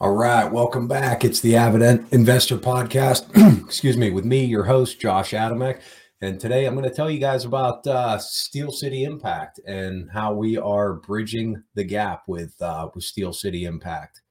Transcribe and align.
All 0.00 0.12
right, 0.12 0.44
welcome 0.44 0.86
back. 0.86 1.24
It's 1.24 1.40
the 1.40 1.56
Avid 1.56 2.06
Investor 2.12 2.56
Podcast. 2.56 3.26
Excuse 3.66 3.96
me, 3.96 4.12
with 4.12 4.24
me, 4.24 4.44
your 4.44 4.62
host 4.62 5.00
Josh 5.00 5.32
Adamek, 5.32 5.80
and 6.20 6.38
today 6.38 6.66
I'm 6.66 6.76
going 6.76 6.88
to 6.88 6.94
tell 6.94 7.10
you 7.10 7.18
guys 7.18 7.44
about 7.44 7.84
uh, 7.84 8.16
Steel 8.18 8.70
City 8.70 9.02
Impact 9.02 9.58
and 9.66 10.08
how 10.12 10.34
we 10.34 10.56
are 10.56 10.94
bridging 10.94 11.64
the 11.74 11.82
gap 11.82 12.22
with 12.28 12.54
uh, 12.62 12.88
with 12.94 13.02
Steel 13.02 13.32
City 13.32 13.64
Impact. 13.64 14.22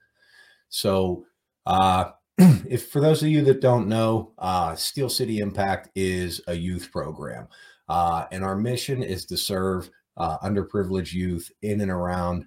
So, 0.69 1.25
uh, 1.65 2.11
if 2.38 2.89
for 2.89 3.02
those 3.02 3.21
of 3.21 3.27
you 3.27 3.41
that 3.43 3.59
don't 3.59 3.89
know, 3.89 4.31
uh, 4.38 4.73
Steel 4.75 5.09
City 5.09 5.39
Impact 5.39 5.89
is 5.95 6.39
a 6.47 6.54
youth 6.54 6.93
program, 6.93 7.49
uh, 7.89 8.23
and 8.31 8.41
our 8.41 8.55
mission 8.55 9.04
is 9.04 9.25
to 9.25 9.36
serve 9.36 9.89
uh, 10.15 10.38
underprivileged 10.38 11.11
youth 11.11 11.52
in 11.61 11.82
and 11.82 11.91
around 11.91 12.46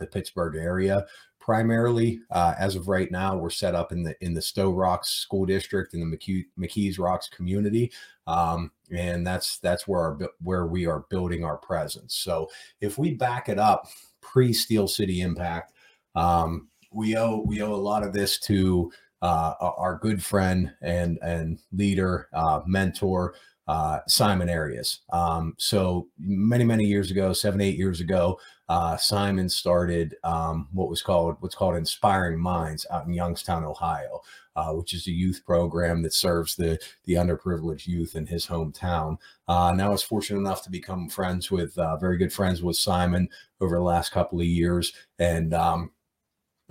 the 0.00 0.08
Pittsburgh 0.10 0.56
area 0.56 1.04
primarily 1.42 2.20
uh, 2.30 2.54
as 2.56 2.76
of 2.76 2.86
right 2.86 3.10
now 3.10 3.36
we're 3.36 3.50
set 3.50 3.74
up 3.74 3.90
in 3.90 4.04
the 4.04 4.14
in 4.24 4.32
the 4.32 4.40
Sto-Rox 4.40 5.06
school 5.06 5.44
district 5.44 5.92
in 5.92 5.98
the 5.98 6.16
McKee, 6.16 6.44
mckees 6.56 7.00
rocks 7.00 7.28
community 7.28 7.90
um, 8.28 8.70
and 8.92 9.26
that's 9.26 9.58
that's 9.58 9.88
where 9.88 10.00
our 10.00 10.18
where 10.40 10.66
we 10.66 10.86
are 10.86 11.04
building 11.10 11.44
our 11.44 11.56
presence 11.56 12.14
so 12.14 12.48
if 12.80 12.96
we 12.96 13.14
back 13.14 13.48
it 13.48 13.58
up 13.58 13.88
pre 14.20 14.52
steel 14.52 14.86
city 14.86 15.20
impact 15.20 15.72
um, 16.14 16.68
we 16.92 17.16
owe 17.16 17.42
we 17.44 17.60
owe 17.60 17.74
a 17.74 17.76
lot 17.76 18.04
of 18.04 18.12
this 18.12 18.38
to 18.38 18.92
uh, 19.20 19.54
our 19.60 19.98
good 20.00 20.22
friend 20.22 20.72
and 20.80 21.18
and 21.22 21.58
leader 21.72 22.28
uh, 22.34 22.60
mentor 22.66 23.34
uh, 23.68 24.00
Simon 24.08 24.50
Arias. 24.50 25.00
Um, 25.12 25.54
so 25.58 26.08
many, 26.18 26.64
many 26.64 26.84
years 26.84 27.10
ago, 27.10 27.32
seven, 27.32 27.60
eight 27.60 27.78
years 27.78 28.00
ago, 28.00 28.38
uh, 28.72 28.96
Simon 28.96 29.50
started 29.50 30.16
um, 30.24 30.66
what 30.72 30.88
was 30.88 31.02
called 31.02 31.36
what's 31.40 31.54
called 31.54 31.76
Inspiring 31.76 32.40
Minds 32.40 32.86
out 32.90 33.06
in 33.06 33.12
Youngstown, 33.12 33.64
Ohio, 33.64 34.22
uh, 34.56 34.72
which 34.72 34.94
is 34.94 35.06
a 35.06 35.10
youth 35.10 35.42
program 35.44 36.00
that 36.00 36.14
serves 36.14 36.56
the 36.56 36.78
the 37.04 37.12
underprivileged 37.12 37.86
youth 37.86 38.16
in 38.16 38.24
his 38.24 38.46
hometown. 38.46 39.18
Uh, 39.46 39.74
now, 39.76 39.88
I 39.88 39.90
was 39.90 40.02
fortunate 40.02 40.40
enough 40.40 40.62
to 40.62 40.70
become 40.70 41.10
friends 41.10 41.50
with 41.50 41.76
uh, 41.76 41.98
very 41.98 42.16
good 42.16 42.32
friends 42.32 42.62
with 42.62 42.78
Simon 42.78 43.28
over 43.60 43.76
the 43.76 43.82
last 43.82 44.10
couple 44.10 44.40
of 44.40 44.46
years, 44.46 44.94
and 45.18 45.52
um, 45.52 45.90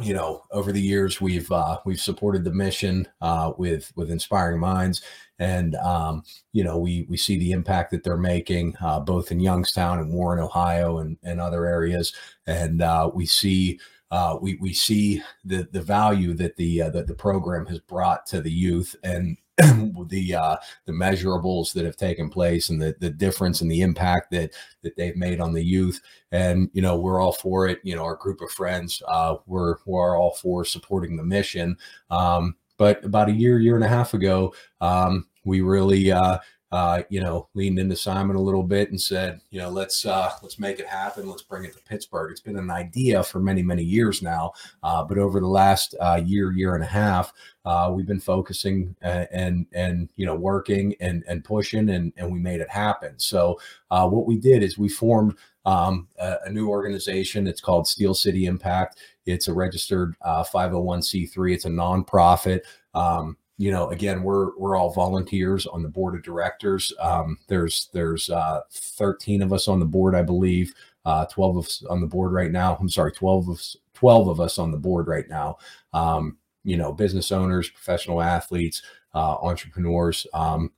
you 0.02 0.14
know 0.14 0.44
over 0.52 0.72
the 0.72 0.82
years 0.82 1.22
we've 1.22 1.52
uh, 1.52 1.80
we've 1.86 2.00
supported 2.02 2.44
the 2.44 2.54
mission 2.54 3.08
uh, 3.22 3.54
with 3.58 3.92
with 3.96 4.12
inspiring 4.12 4.60
minds. 4.60 5.02
And 5.40 5.76
um, 5.76 6.24
you 6.54 6.64
know 6.64 6.78
we 6.78 7.06
we 7.10 7.18
see 7.18 7.38
the 7.38 7.52
impact 7.52 7.92
that 7.92 8.04
they're 8.04 8.18
making 8.18 8.76
uh, 8.82 9.00
both 9.00 9.32
in 9.32 9.40
youngstown 9.40 10.00
and 10.00 10.14
warren 10.14 10.40
ohio 10.40 11.00
and, 11.00 11.18
and 11.24 11.42
other 11.42 11.66
areas. 11.66 12.14
And 12.46 12.82
uh, 12.82 13.10
we 13.14 13.26
see 13.26 13.80
uh, 14.12 14.38
we 14.42 14.56
we 14.56 14.74
see 14.74 15.24
the 15.46 15.68
the 15.72 15.82
value 15.82 16.34
that 16.36 16.58
the 16.58 16.84
uh, 16.84 16.90
that 16.92 17.08
the 17.08 17.16
program 17.16 17.66
has 17.68 17.80
brought 17.80 18.26
to 18.28 18.42
the 18.42 18.52
youth. 18.52 18.96
And 19.04 19.38
the 20.08 20.36
uh, 20.36 20.56
the 20.86 20.92
measurables 20.92 21.74
that 21.74 21.86
have 21.86 21.98
taken 21.98 22.30
place 22.30 22.70
and 22.70 22.82
the 22.82 22.96
the 23.00 23.10
difference 23.10 23.62
and 23.62 23.72
the 23.72 23.82
impact 23.82 24.32
that 24.32 24.52
that 24.82 24.96
they've 24.96 25.16
made 25.16 25.40
on 25.40 25.54
the 25.54 25.64
youth. 25.64 26.02
And 26.32 26.70
you 26.74 26.82
know, 26.82 26.98
we're 26.98 27.20
all 27.20 27.34
for 27.34 27.68
it. 27.68 27.80
You 27.84 27.96
know, 27.96 28.04
our 28.04 28.16
group 28.16 28.42
of 28.42 28.52
friends, 28.52 29.02
uh, 29.08 29.36
we're 29.46 29.78
we're 29.86 30.18
all 30.18 30.36
for 30.36 30.66
supporting 30.66 31.18
the 31.18 31.24
mission. 31.24 31.78
Um, 32.10 32.56
but 32.78 33.04
about 33.06 33.30
a 33.30 33.34
year, 33.34 33.60
year 33.60 33.76
and 33.76 33.84
a 33.84 33.88
half 33.88 34.14
ago, 34.16 34.54
um, 34.80 35.28
we 35.46 35.62
really 35.62 36.12
uh, 36.12 36.40
uh, 36.72 37.04
you 37.10 37.20
know, 37.20 37.50
leaned 37.54 37.80
into 37.80 37.96
Simon 37.98 38.38
a 38.38 38.42
little 38.42 38.64
bit 38.64 38.92
and 38.92 39.02
said, 39.02 39.42
you 39.50 39.60
know, 39.60 39.70
let's 39.70 40.06
uh, 40.06 40.32
let's 40.42 40.58
make 40.58 40.80
it 40.80 40.88
happen. 40.88 41.28
Let's 41.28 41.42
bring 41.42 41.66
it 41.66 41.74
to 41.74 41.84
Pittsburgh. 41.84 42.32
It's 42.32 42.40
been 42.40 42.58
an 42.58 42.72
idea 42.72 43.24
for 43.24 43.42
many 43.42 43.62
many 43.62 43.84
years 43.84 44.22
now, 44.22 44.54
uh, 44.82 45.04
but 45.04 45.18
over 45.18 45.42
the 45.42 45.48
last 45.48 45.96
uh, 46.00 46.22
year 46.24 46.54
year 46.54 46.76
and 46.76 46.84
a 46.84 46.88
half, 46.88 47.34
uh, 47.66 47.92
we've 47.94 48.08
been 48.08 48.22
focusing 48.22 48.96
and, 49.02 49.28
and 49.32 49.66
and 49.74 50.10
you 50.16 50.26
know 50.26 50.36
working 50.36 50.96
and 51.02 51.26
and 51.28 51.44
pushing 51.44 51.90
and 51.90 52.14
and 52.16 52.32
we 52.32 52.40
made 52.40 52.62
it 52.62 52.70
happen. 52.70 53.20
So 53.20 53.60
uh, 53.90 54.08
what 54.08 54.26
we 54.26 54.38
did 54.38 54.64
is 54.64 54.78
we 54.78 54.88
formed 54.88 55.36
um, 55.66 56.08
a, 56.18 56.38
a, 56.46 56.50
new 56.50 56.70
organization. 56.70 57.46
It's 57.46 57.62
called 57.62 57.88
Steel 57.88 58.16
City 58.16 58.46
Impact. 58.46 58.98
It's 59.28 59.48
a 59.48 59.54
registered 59.54 60.16
501c3. 60.26 61.54
It's 61.54 61.66
a 61.66 61.70
nonprofit. 61.70 62.62
Um, 62.96 63.38
you 63.62 63.70
know, 63.70 63.90
again, 63.92 64.24
we're 64.24 64.58
we're 64.58 64.76
all 64.76 64.92
volunteers 64.92 65.68
on 65.68 65.84
the 65.84 65.88
board 65.88 66.16
of 66.16 66.24
directors. 66.24 66.92
Um, 67.00 67.38
there's 67.48 67.90
there's 67.94 68.28
uh, 68.28 68.62
13 68.72 69.44
of 69.44 69.54
us 69.54 69.68
on 69.68 69.80
the 69.80 69.86
board, 69.86 70.16
I 70.16 70.24
believe. 70.24 70.74
Uh, 71.06 71.26
12 71.28 71.58
of 71.58 71.66
us 71.66 71.84
on 71.88 72.02
the 72.02 72.08
board 72.08 72.32
right 72.34 72.52
now. 72.52 72.76
I'm 72.80 72.90
sorry, 72.90 73.12
12 73.12 73.50
of 73.50 73.62
12 73.94 74.30
of 74.30 74.40
us 74.40 74.58
on 74.58 74.72
the 74.72 74.80
board 74.80 75.08
right 75.08 75.30
now. 75.30 75.58
Um, 75.94 76.40
you 76.64 76.76
know, 76.76 76.92
business 76.92 77.32
owners, 77.32 77.70
professional 77.70 78.20
athletes, 78.20 78.82
uh, 79.14 79.36
entrepreneurs. 79.44 80.26
Um, 80.34 80.72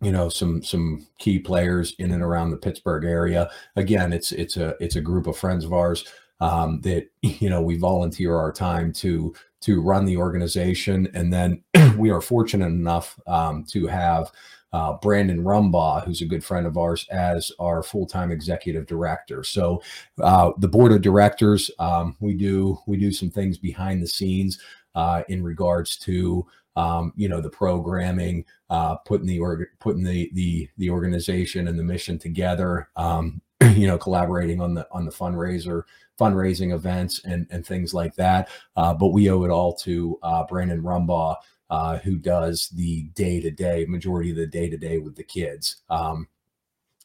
you 0.00 0.10
know 0.10 0.30
some 0.30 0.62
some 0.62 1.06
key 1.18 1.38
players 1.38 1.94
in 1.98 2.12
and 2.12 2.22
around 2.22 2.50
the 2.50 2.56
Pittsburgh 2.56 3.04
area. 3.04 3.50
Again, 3.76 4.10
it's 4.10 4.32
it's 4.32 4.56
a 4.56 4.74
it's 4.80 4.96
a 4.96 5.02
group 5.02 5.26
of 5.26 5.36
friends 5.36 5.66
of 5.66 5.74
ours 5.74 6.06
um, 6.40 6.80
that 6.80 7.10
you 7.20 7.50
know 7.50 7.60
we 7.60 7.76
volunteer 7.76 8.34
our 8.36 8.52
time 8.52 8.90
to 8.94 9.34
to 9.62 9.80
run 9.80 10.04
the 10.04 10.16
organization, 10.16 11.08
and 11.14 11.32
then 11.32 11.62
we 11.96 12.10
are 12.10 12.20
fortunate 12.20 12.66
enough 12.66 13.18
um, 13.26 13.64
to 13.64 13.86
have 13.86 14.30
uh, 14.72 14.94
Brandon 14.94 15.42
Rumbaugh, 15.42 16.04
who's 16.04 16.22
a 16.22 16.26
good 16.26 16.44
friend 16.44 16.66
of 16.66 16.78
ours, 16.78 17.06
as 17.10 17.52
our 17.58 17.82
full-time 17.82 18.30
executive 18.30 18.86
director. 18.86 19.44
So 19.44 19.82
uh, 20.20 20.52
the 20.58 20.68
board 20.68 20.92
of 20.92 21.02
directors, 21.02 21.70
um, 21.78 22.16
we 22.20 22.34
do 22.34 22.78
we 22.86 22.96
do 22.96 23.12
some 23.12 23.30
things 23.30 23.58
behind 23.58 24.02
the 24.02 24.08
scenes 24.08 24.58
uh, 24.94 25.22
in 25.28 25.42
regards 25.42 25.96
to 25.98 26.46
um, 26.76 27.12
you 27.16 27.28
know 27.28 27.40
the 27.40 27.50
programming, 27.50 28.44
uh, 28.70 28.96
putting 28.96 29.26
the 29.26 29.40
org- 29.40 29.68
putting 29.78 30.04
the 30.04 30.30
the 30.34 30.68
the 30.78 30.90
organization 30.90 31.68
and 31.68 31.78
the 31.78 31.84
mission 31.84 32.18
together. 32.18 32.88
Um, 32.96 33.40
you 33.74 33.86
know, 33.86 33.98
collaborating 33.98 34.60
on 34.60 34.74
the 34.74 34.86
on 34.90 35.04
the 35.04 35.12
fundraiser 35.12 35.84
fundraising 36.20 36.72
events 36.72 37.24
and, 37.24 37.46
and 37.50 37.66
things 37.66 37.92
like 37.92 38.14
that. 38.14 38.48
Uh, 38.76 38.94
but 38.94 39.08
we 39.08 39.30
owe 39.30 39.44
it 39.44 39.50
all 39.50 39.74
to 39.74 40.18
uh, 40.22 40.44
Brandon 40.44 40.82
Rumbaugh, 40.82 41.36
uh, 41.70 41.98
who 41.98 42.16
does 42.16 42.68
the 42.68 43.04
day 43.14 43.40
to 43.40 43.50
day, 43.50 43.84
majority 43.88 44.30
of 44.30 44.36
the 44.36 44.46
day 44.46 44.68
to 44.68 44.76
day 44.76 44.98
with 44.98 45.16
the 45.16 45.24
kids. 45.24 45.76
Um, 45.88 46.28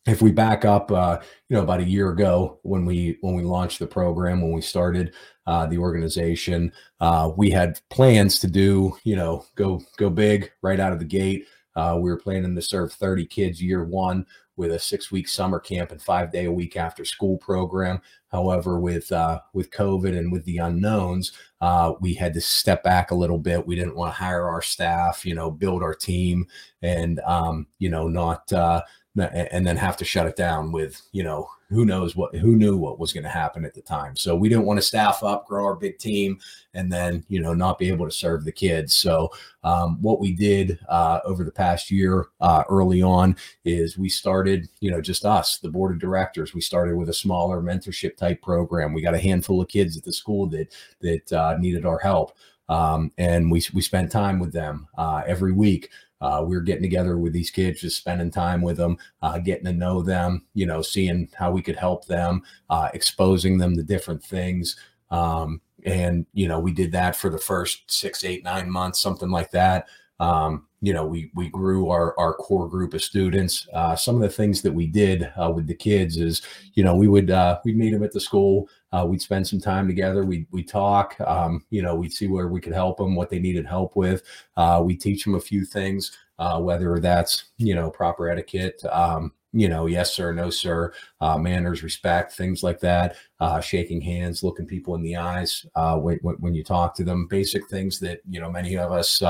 if 0.07 0.21
we 0.21 0.31
back 0.31 0.65
up, 0.65 0.91
uh, 0.91 1.19
you 1.49 1.55
know, 1.55 1.63
about 1.63 1.81
a 1.81 1.87
year 1.87 2.09
ago 2.09 2.59
when 2.63 2.85
we 2.85 3.17
when 3.21 3.35
we 3.35 3.43
launched 3.43 3.79
the 3.79 3.87
program, 3.87 4.41
when 4.41 4.51
we 4.51 4.61
started 4.61 5.13
uh, 5.45 5.65
the 5.65 5.77
organization, 5.77 6.71
uh, 6.99 7.31
we 7.35 7.49
had 7.49 7.79
plans 7.89 8.39
to 8.39 8.47
do, 8.47 8.95
you 9.03 9.15
know, 9.15 9.45
go 9.55 9.81
go 9.97 10.09
big 10.09 10.51
right 10.61 10.79
out 10.79 10.93
of 10.93 10.99
the 10.99 11.05
gate. 11.05 11.45
we 11.75 12.09
were 12.09 12.17
planning 12.17 12.55
to 12.55 12.61
serve 12.61 12.91
30 12.93 13.25
kids 13.27 13.61
year 13.61 13.83
one 13.83 14.25
with 14.57 14.71
a 14.71 14.79
six 14.79 15.11
week 15.11 15.27
summer 15.27 15.59
camp 15.59 15.91
and 15.91 16.01
five 16.01 16.31
day 16.31 16.45
a 16.45 16.51
week 16.51 16.75
after 16.75 17.05
school 17.05 17.37
program. 17.37 18.01
However, 18.29 18.79
with 18.79 19.09
uh, 19.11 19.39
with 19.53 19.71
COVID 19.71 20.17
and 20.17 20.31
with 20.31 20.43
the 20.43 20.57
unknowns, 20.57 21.31
uh, 21.61 21.93
we 22.01 22.13
had 22.13 22.33
to 22.33 22.41
step 22.41 22.83
back 22.83 23.11
a 23.11 23.15
little 23.15 23.37
bit. 23.37 23.65
We 23.65 23.75
didn't 23.75 23.95
want 23.95 24.13
to 24.13 24.19
hire 24.19 24.47
our 24.47 24.61
staff, 24.61 25.25
you 25.25 25.33
know, 25.33 25.49
build 25.49 25.81
our 25.81 25.93
team, 25.93 26.47
and 26.81 27.19
um, 27.21 27.67
you 27.79 27.89
know, 27.89 28.09
not 28.09 28.51
uh, 28.51 28.81
and 29.19 29.65
then 29.65 29.77
have 29.77 29.97
to 29.97 30.05
shut 30.05 30.27
it 30.27 30.35
down 30.35 30.71
with 30.71 31.01
you 31.11 31.23
know 31.23 31.49
who 31.69 31.85
knows 31.85 32.15
what 32.15 32.33
who 32.35 32.55
knew 32.55 32.77
what 32.77 32.99
was 32.99 33.11
going 33.11 33.23
to 33.23 33.29
happen 33.29 33.65
at 33.65 33.73
the 33.73 33.81
time. 33.81 34.15
So 34.15 34.35
we 34.35 34.47
didn't 34.47 34.65
want 34.65 34.77
to 34.77 34.85
staff 34.85 35.23
up 35.23 35.47
grow 35.47 35.65
our 35.65 35.75
big 35.75 35.97
team 35.97 36.39
and 36.73 36.91
then 36.91 37.25
you 37.27 37.41
know 37.41 37.53
not 37.53 37.79
be 37.79 37.89
able 37.89 38.05
to 38.05 38.11
serve 38.11 38.45
the 38.45 38.51
kids. 38.51 38.93
So 38.93 39.29
um, 39.63 40.01
what 40.01 40.19
we 40.19 40.33
did 40.33 40.79
uh, 40.87 41.19
over 41.25 41.43
the 41.43 41.51
past 41.51 41.91
year 41.91 42.27
uh, 42.39 42.63
early 42.69 43.01
on 43.01 43.35
is 43.65 43.97
we 43.97 44.09
started 44.09 44.69
you 44.79 44.91
know 44.91 45.01
just 45.01 45.25
us 45.25 45.57
the 45.57 45.69
board 45.69 45.91
of 45.91 45.99
directors. 45.99 46.53
We 46.53 46.61
started 46.61 46.95
with 46.95 47.09
a 47.09 47.13
smaller 47.13 47.61
mentorship 47.61 48.17
type 48.17 48.41
program. 48.41 48.93
We 48.93 49.01
got 49.01 49.15
a 49.15 49.19
handful 49.19 49.61
of 49.61 49.67
kids 49.67 49.97
at 49.97 50.03
the 50.03 50.13
school 50.13 50.47
that 50.47 50.73
that 51.01 51.33
uh, 51.33 51.57
needed 51.59 51.85
our 51.85 51.99
help 51.99 52.37
um, 52.69 53.11
and 53.17 53.49
we, 53.49 53.63
we 53.73 53.81
spent 53.81 54.11
time 54.11 54.39
with 54.39 54.51
them 54.51 54.87
uh, 54.97 55.23
every 55.25 55.51
week 55.51 55.89
uh, 56.21 56.43
we 56.45 56.55
are 56.55 56.61
getting 56.61 56.83
together 56.83 57.17
with 57.17 57.33
these 57.33 57.51
kids, 57.51 57.81
just 57.81 57.97
spending 57.97 58.31
time 58.31 58.61
with 58.61 58.77
them, 58.77 58.97
uh, 59.21 59.37
getting 59.37 59.65
to 59.65 59.73
know 59.73 60.01
them, 60.01 60.45
you 60.53 60.65
know, 60.65 60.81
seeing 60.81 61.29
how 61.33 61.51
we 61.51 61.61
could 61.61 61.75
help 61.75 62.05
them, 62.05 62.41
uh, 62.69 62.89
exposing 62.93 63.57
them 63.57 63.75
to 63.75 63.83
different 63.83 64.23
things. 64.23 64.77
Um, 65.11 65.61
and, 65.85 66.25
you 66.33 66.47
know, 66.47 66.59
we 66.59 66.73
did 66.73 66.91
that 66.93 67.15
for 67.15 67.29
the 67.29 67.37
first 67.37 67.89
six, 67.89 68.23
eight, 68.23 68.43
nine 68.43 68.69
months, 68.69 69.01
something 69.01 69.29
like 69.29 69.51
that. 69.51 69.87
Um, 70.19 70.67
you 70.81 70.93
know, 70.93 71.05
we 71.05 71.31
we 71.33 71.49
grew 71.49 71.89
our 71.89 72.17
our 72.19 72.33
core 72.33 72.67
group 72.67 72.93
of 72.93 73.03
students. 73.03 73.67
Uh, 73.73 73.95
some 73.95 74.15
of 74.15 74.21
the 74.21 74.29
things 74.29 74.61
that 74.61 74.71
we 74.71 74.85
did 74.87 75.31
uh, 75.41 75.51
with 75.51 75.67
the 75.67 75.75
kids 75.75 76.17
is, 76.17 76.41
you 76.73 76.83
know, 76.83 76.95
we 76.95 77.07
would 77.07 77.31
uh, 77.31 77.59
we'd 77.65 77.77
meet 77.77 77.91
them 77.91 78.03
at 78.03 78.11
the 78.11 78.19
school. 78.19 78.69
Uh, 78.91 79.05
we'd 79.07 79.21
spend 79.21 79.47
some 79.47 79.59
time 79.59 79.87
together. 79.87 80.23
We 80.23 80.47
we 80.51 80.63
talk. 80.63 81.19
Um, 81.21 81.65
you 81.69 81.81
know, 81.81 81.95
we'd 81.95 82.13
see 82.13 82.27
where 82.27 82.47
we 82.47 82.61
could 82.61 82.73
help 82.73 82.97
them, 82.97 83.15
what 83.15 83.29
they 83.29 83.39
needed 83.39 83.65
help 83.65 83.95
with. 83.95 84.23
Uh, 84.55 84.81
we 84.83 84.95
teach 84.95 85.23
them 85.23 85.35
a 85.35 85.39
few 85.39 85.65
things, 85.65 86.17
uh, 86.39 86.59
whether 86.59 86.99
that's 86.99 87.45
you 87.57 87.75
know 87.75 87.89
proper 87.89 88.29
etiquette. 88.29 88.81
Um, 88.89 89.33
you 89.53 89.67
know, 89.69 89.87
yes 89.87 90.13
sir, 90.13 90.33
no 90.33 90.49
sir, 90.49 90.93
uh, 91.19 91.37
manners, 91.37 91.81
respect, 91.81 92.33
things 92.33 92.63
like 92.63 92.79
that. 92.81 93.15
Uh, 93.39 93.59
shaking 93.59 94.01
hands, 94.01 94.43
looking 94.43 94.65
people 94.65 94.93
in 94.95 95.01
the 95.01 95.15
eyes 95.15 95.65
uh, 95.75 95.97
when, 95.97 96.17
when 96.19 96.53
you 96.53 96.63
talk 96.63 96.93
to 96.95 97.03
them. 97.03 97.27
Basic 97.27 97.67
things 97.67 97.99
that 97.99 98.21
you 98.29 98.39
know 98.39 98.51
many 98.51 98.77
of 98.77 98.91
us 98.91 99.21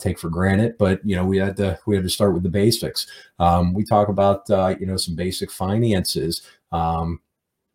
take 0.00 0.18
for 0.18 0.30
granted, 0.30 0.76
but 0.78 1.00
you 1.04 1.14
know 1.14 1.24
we 1.24 1.38
had 1.38 1.56
to 1.58 1.78
we 1.86 1.94
had 1.94 2.04
to 2.04 2.10
start 2.10 2.34
with 2.34 2.42
the 2.42 2.48
basics. 2.48 3.06
Um, 3.38 3.72
we 3.72 3.84
talk 3.84 4.08
about 4.08 4.48
you 4.80 4.86
know 4.86 4.96
some 4.96 5.14
basic 5.14 5.52
finances. 5.52 6.42
Um, 6.72 7.20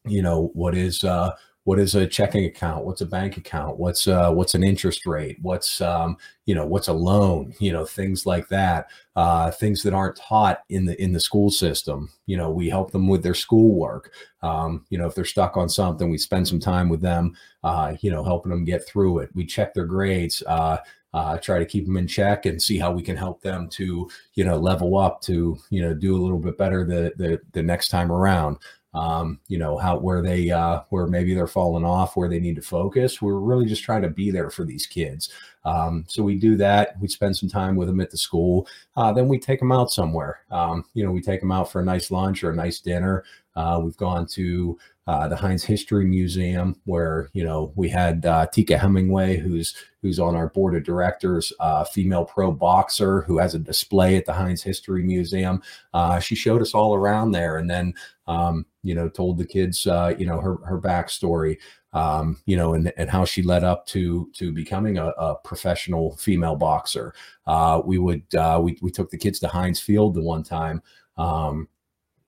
you 0.10 0.22
know 0.22 0.52
what 0.54 0.76
is 0.76 1.04
uh, 1.04 1.32
what 1.70 1.78
is 1.78 1.94
a 1.94 2.08
checking 2.08 2.46
account? 2.46 2.84
What's 2.84 3.02
a 3.02 3.06
bank 3.06 3.38
account? 3.38 3.78
What's 3.78 4.08
uh, 4.08 4.32
what's 4.32 4.56
an 4.56 4.64
interest 4.64 5.06
rate? 5.06 5.38
What's 5.42 5.82
um, 5.82 6.18
you 6.46 6.56
know 6.56 6.66
what's 6.66 6.88
a 6.88 6.94
loan? 6.94 7.54
You 7.60 7.72
know 7.74 7.86
things 7.86 8.26
like 8.26 8.48
that 8.50 8.88
uh, 9.16 9.52
things 9.52 9.84
that 9.84 9.94
aren't 9.94 10.16
taught 10.16 10.64
in 10.70 10.86
the 10.86 11.00
in 11.00 11.12
the 11.14 11.20
school 11.20 11.52
system. 11.52 12.10
You 12.26 12.38
know 12.38 12.50
we 12.50 12.70
help 12.70 12.92
them 12.92 13.08
with 13.08 13.22
their 13.22 13.36
schoolwork. 13.36 14.12
Um, 14.42 14.86
you 14.90 14.98
know 14.98 15.06
if 15.06 15.14
they're 15.14 15.26
stuck 15.26 15.58
on 15.58 15.70
something 15.70 16.10
we 16.10 16.18
spend 16.18 16.48
some 16.48 16.60
time 16.60 16.90
with 16.90 17.02
them 17.02 17.36
uh, 17.64 17.94
you 18.02 18.10
know 18.10 18.24
helping 18.24 18.50
them 18.50 18.66
get 18.66 18.88
through 18.88 19.20
it. 19.20 19.30
We 19.36 19.46
check 19.46 19.74
their 19.74 19.86
grades 19.86 20.42
uh, 20.48 20.78
uh, 21.14 21.38
try 21.40 21.58
to 21.58 21.66
keep 21.66 21.86
them 21.86 21.98
in 21.98 22.08
check 22.08 22.46
and 22.46 22.62
see 22.62 22.78
how 22.78 22.92
we 22.92 23.02
can 23.02 23.18
help 23.18 23.42
them 23.42 23.68
to 23.68 24.10
you 24.36 24.44
know 24.44 24.58
level 24.58 24.98
up 24.98 25.22
to 25.22 25.58
you 25.70 25.82
know 25.82 25.94
do 25.94 26.16
a 26.16 26.22
little 26.22 26.38
bit 26.38 26.58
better 26.58 26.86
the 26.86 27.12
the, 27.18 27.40
the 27.54 27.64
next 27.64 27.90
time 27.90 28.12
around 28.12 28.58
um, 28.94 29.40
you 29.48 29.58
know, 29.58 29.78
how 29.78 29.98
where 29.98 30.22
they 30.22 30.50
uh, 30.50 30.82
where 30.90 31.08
maybe 31.08 31.34
they're 31.34 31.48
falling 31.48 31.86
off, 31.86 32.16
where 32.16 32.30
they 32.30 32.40
need 32.40 32.56
to 32.56 32.62
focus. 32.62 33.22
We're 33.22 33.40
really 33.40 33.66
just 33.66 33.84
trying 33.84 34.02
to 34.02 34.10
be 34.10 34.32
there 34.32 34.50
for 34.50 34.66
these 34.66 34.86
kids. 34.86 35.30
Um, 35.66 36.06
so 36.08 36.24
we 36.24 36.36
do 36.36 36.56
that. 36.58 37.00
We 37.00 37.08
spend 37.08 37.38
some 37.38 37.50
time 37.50 37.76
with 37.76 37.88
them 37.88 38.00
at 38.00 38.10
the 38.10 38.18
school. 38.18 38.68
Uh, 38.96 39.12
then 39.14 39.28
we 39.28 39.38
take 39.38 39.60
them 39.60 39.72
out 39.72 39.92
somewhere. 39.92 40.42
Um, 40.50 40.86
you 40.94 41.04
know, 41.04 41.12
we 41.12 41.22
take 41.22 41.42
them 41.42 41.52
out 41.52 41.72
for 41.72 41.82
a 41.82 41.86
nice 41.86 42.12
lunch 42.12 42.44
or 42.44 42.52
a 42.52 42.56
nice 42.56 42.80
dinner. 42.80 43.24
Uh, 43.56 43.80
we've 43.84 43.98
gone 43.98 44.26
to 44.26 44.78
uh, 45.10 45.28
the 45.28 45.36
Heinz 45.36 45.64
History 45.64 46.06
Museum, 46.06 46.76
where 46.86 47.30
you 47.34 47.44
know 47.44 47.74
we 47.76 47.90
had 47.90 48.26
uh, 48.26 48.46
Tika 48.46 48.78
Hemingway, 48.78 49.38
who's 49.38 49.76
who's 50.02 50.20
on 50.20 50.36
our 50.36 50.50
board 50.50 50.76
of 50.76 50.84
directors, 50.84 51.52
uh, 51.60 51.84
female 51.84 52.24
pro 52.24 52.52
boxer 52.52 53.22
who 53.22 53.38
has 53.40 53.56
a 53.56 53.60
display 53.60 54.16
at 54.16 54.26
the 54.26 54.34
Heinz 54.34 54.62
History 54.62 55.04
Museum. 55.04 55.62
Uh, 55.94 56.20
she 56.20 56.36
showed 56.36 56.62
us 56.62 56.74
all 56.74 56.94
around 56.94 57.32
there, 57.32 57.58
and 57.58 57.70
then 57.70 57.94
um, 58.28 58.68
you 58.84 58.96
know 58.96 59.10
told 59.10 59.38
the 59.38 59.46
kids 59.46 59.86
uh, 59.88 60.14
you 60.18 60.26
know 60.26 60.40
her 60.40 60.58
her 60.66 60.80
backstory. 60.80 61.58
Um, 61.92 62.38
you 62.46 62.56
know, 62.56 62.76
and, 62.76 62.94
and 62.98 63.10
how 63.10 63.26
she 63.26 63.42
led 63.42 63.64
up 63.64 63.88
to 63.88 64.30
to 64.36 64.52
becoming 64.52 65.00
a, 65.00 65.08
a 65.08 65.36
professional 65.44 66.16
female 66.18 66.56
boxer. 66.56 67.16
Uh, 67.48 67.82
we 67.84 67.98
would 67.98 68.24
we 68.62 68.78
we 68.82 68.92
took 68.92 69.10
the 69.10 69.18
kids 69.18 69.40
to 69.40 69.48
Heinz 69.48 69.80
Field 69.80 70.14
the 70.14 70.22
one 70.22 70.44
time. 70.44 70.84
Um, 71.18 71.68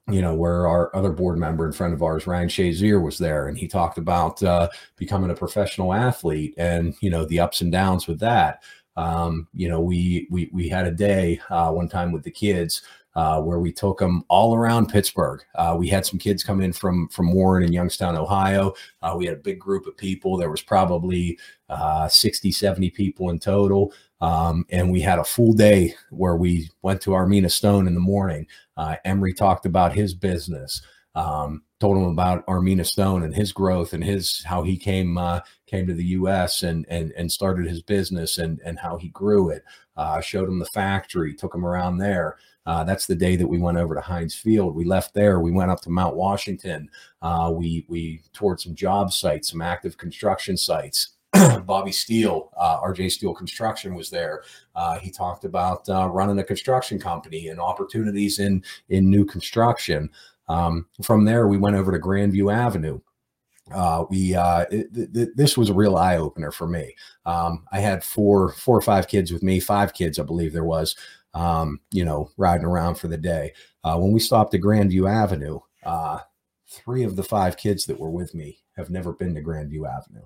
you 0.10 0.22
know, 0.22 0.34
where 0.34 0.68
our 0.68 0.94
other 0.96 1.12
board 1.12 1.38
member 1.38 1.66
and 1.66 1.76
friend 1.76 1.94
of 1.94 2.02
ours, 2.02 2.28
Ryan 2.28 2.50
Shazier, 2.50 3.02
was 3.02 3.18
there, 3.18 3.48
and 3.48 3.58
he 3.58 3.68
talked 3.68 3.98
about 3.98 4.42
uh, 4.44 4.68
becoming 4.98 5.30
a 5.30 5.36
professional 5.36 5.94
athlete 5.94 6.54
and 6.58 6.96
you 7.02 7.10
know 7.10 7.26
the 7.26 7.40
ups 7.40 7.62
and 7.62 7.72
downs 7.72 8.08
with 8.08 8.20
that. 8.20 8.64
Um, 8.98 9.48
you 9.54 9.70
know, 9.70 9.80
we 9.80 10.28
we 10.30 10.50
we 10.52 10.68
had 10.70 10.88
a 10.88 10.92
day 10.92 11.40
uh, 11.50 11.72
one 11.72 11.88
time 11.88 12.12
with 12.12 12.24
the 12.24 12.32
kids 12.32 12.82
uh, 13.16 13.42
where 13.42 13.60
we 13.60 13.72
took 13.72 14.00
them 14.00 14.24
all 14.30 14.56
around 14.56 14.88
Pittsburgh. 14.88 15.44
Uh, 15.56 15.76
we 15.78 15.88
had 15.88 16.06
some 16.06 16.20
kids 16.20 16.44
come 16.44 16.62
in 16.62 16.72
from 16.72 17.08
from 17.10 17.34
Warren 17.34 17.64
and 17.64 17.74
Youngstown, 17.74 18.16
Ohio. 18.16 18.74
Uh, 19.02 19.16
we 19.18 19.26
had 19.26 19.36
a 19.36 19.40
big 19.40 19.60
group 19.60 19.86
of 19.86 19.98
people. 19.98 20.38
There 20.38 20.52
was 20.52 20.62
probably 20.62 21.38
uh, 21.70 22.08
60, 22.08 22.52
70 22.52 22.90
people 22.92 23.30
in 23.30 23.40
total. 23.40 23.94
Um, 24.22 24.66
and 24.70 24.92
we 24.92 25.02
had 25.02 25.20
a 25.20 25.24
full 25.24 25.54
day 25.54 25.96
where 26.12 26.36
we 26.36 26.70
went 26.84 27.02
to 27.02 27.12
Armina 27.12 27.50
Stone 27.50 27.88
in 27.88 27.96
the 27.96 28.00
morning. 28.00 28.46
Uh, 28.78 28.96
Emery 29.04 29.34
talked 29.34 29.66
about 29.66 29.94
his 29.94 30.14
business, 30.14 30.82
um, 31.16 31.64
told 31.80 31.98
him 31.98 32.06
about 32.06 32.46
Armina 32.46 32.86
Stone 32.86 33.24
and 33.24 33.34
his 33.34 33.52
growth 33.52 33.94
and 33.94 34.04
his 34.04 34.44
how 34.46 34.62
he 34.62 34.78
came 34.78 35.18
uh, 35.18 35.40
came 35.66 35.88
to 35.88 35.94
the 35.94 36.06
U.S. 36.06 36.62
and 36.62 36.86
and 36.88 37.12
and 37.18 37.32
started 37.32 37.68
his 37.68 37.82
business 37.82 38.38
and 38.38 38.62
and 38.64 38.78
how 38.78 38.98
he 38.98 39.10
grew 39.10 39.50
it. 39.50 39.64
Uh, 39.98 40.22
showed 40.22 40.48
him 40.48 40.60
the 40.60 40.66
factory, 40.68 41.34
took 41.34 41.54
him 41.54 41.66
around 41.66 41.98
there. 41.98 42.38
Uh, 42.66 42.84
that's 42.84 43.08
the 43.08 43.16
day 43.16 43.36
that 43.36 43.48
we 43.48 43.58
went 43.58 43.78
over 43.78 43.96
to 43.96 44.02
Heinz 44.02 44.36
Field. 44.36 44.76
We 44.76 44.86
left 44.86 45.14
there. 45.14 45.40
We 45.40 45.52
went 45.52 45.72
up 45.72 45.82
to 45.82 45.90
Mount 45.90 46.16
Washington. 46.16 46.90
Uh, 47.22 47.52
we 47.54 47.86
we 47.88 48.22
toured 48.34 48.60
some 48.60 48.76
job 48.76 49.12
sites, 49.12 49.50
some 49.50 49.62
active 49.62 49.98
construction 49.98 50.58
sites. 50.58 51.16
Bobby 51.66 51.92
Steele, 51.92 52.52
uh, 52.58 52.80
RJ 52.82 53.12
Steel 53.12 53.34
Construction 53.34 53.96
was 53.96 54.10
there. 54.10 54.44
Uh, 54.76 55.00
he 55.00 55.10
talked 55.10 55.46
about 55.46 55.88
uh, 55.90 56.08
running 56.10 56.40
a 56.40 56.44
construction 56.44 57.00
company 57.00 57.48
and 57.48 57.60
opportunities 57.60 58.40
in 58.40 58.64
in 58.90 59.10
new 59.10 59.26
construction. 59.26 60.10
Um, 60.48 60.88
from 61.02 61.26
there, 61.26 61.48
we 61.48 61.58
went 61.58 61.78
over 61.78 61.92
to 61.92 62.00
Grandview 62.00 62.54
Avenue. 62.54 63.00
Uh, 63.74 64.06
we 64.10 64.36
uh, 64.36 64.66
it, 64.70 64.94
th- 64.94 65.30
this 65.36 65.58
was 65.58 65.70
a 65.70 65.74
real 65.74 65.96
eye 65.96 66.18
opener 66.18 66.52
for 66.52 66.68
me. 66.68 66.94
Um, 67.26 67.64
I 67.72 67.80
had 67.80 68.04
four 68.04 68.52
four 68.54 68.78
or 68.78 68.82
five 68.82 69.08
kids 69.08 69.32
with 69.32 69.44
me, 69.44 69.60
five 69.60 69.94
kids, 69.94 70.20
I 70.20 70.24
believe 70.24 70.52
there 70.52 70.66
was. 70.66 70.96
Um, 71.34 71.80
you 71.92 72.04
know, 72.04 72.30
riding 72.38 72.66
around 72.66 72.96
for 72.96 73.08
the 73.08 73.18
day. 73.18 73.54
Uh, 73.84 73.98
when 73.98 74.12
we 74.12 74.20
stopped 74.20 74.54
at 74.54 74.62
Grandview 74.62 75.10
Avenue, 75.10 75.60
three 76.68 77.04
of 77.04 77.16
the 77.16 77.24
five 77.24 77.58
kids 77.58 77.86
that 77.86 78.00
were 78.00 78.10
with 78.10 78.34
me 78.34 78.60
have 78.78 78.90
never 78.90 79.14
been 79.14 79.36
to 79.36 79.42
Grandview 79.42 79.90
Avenue. 79.90 80.26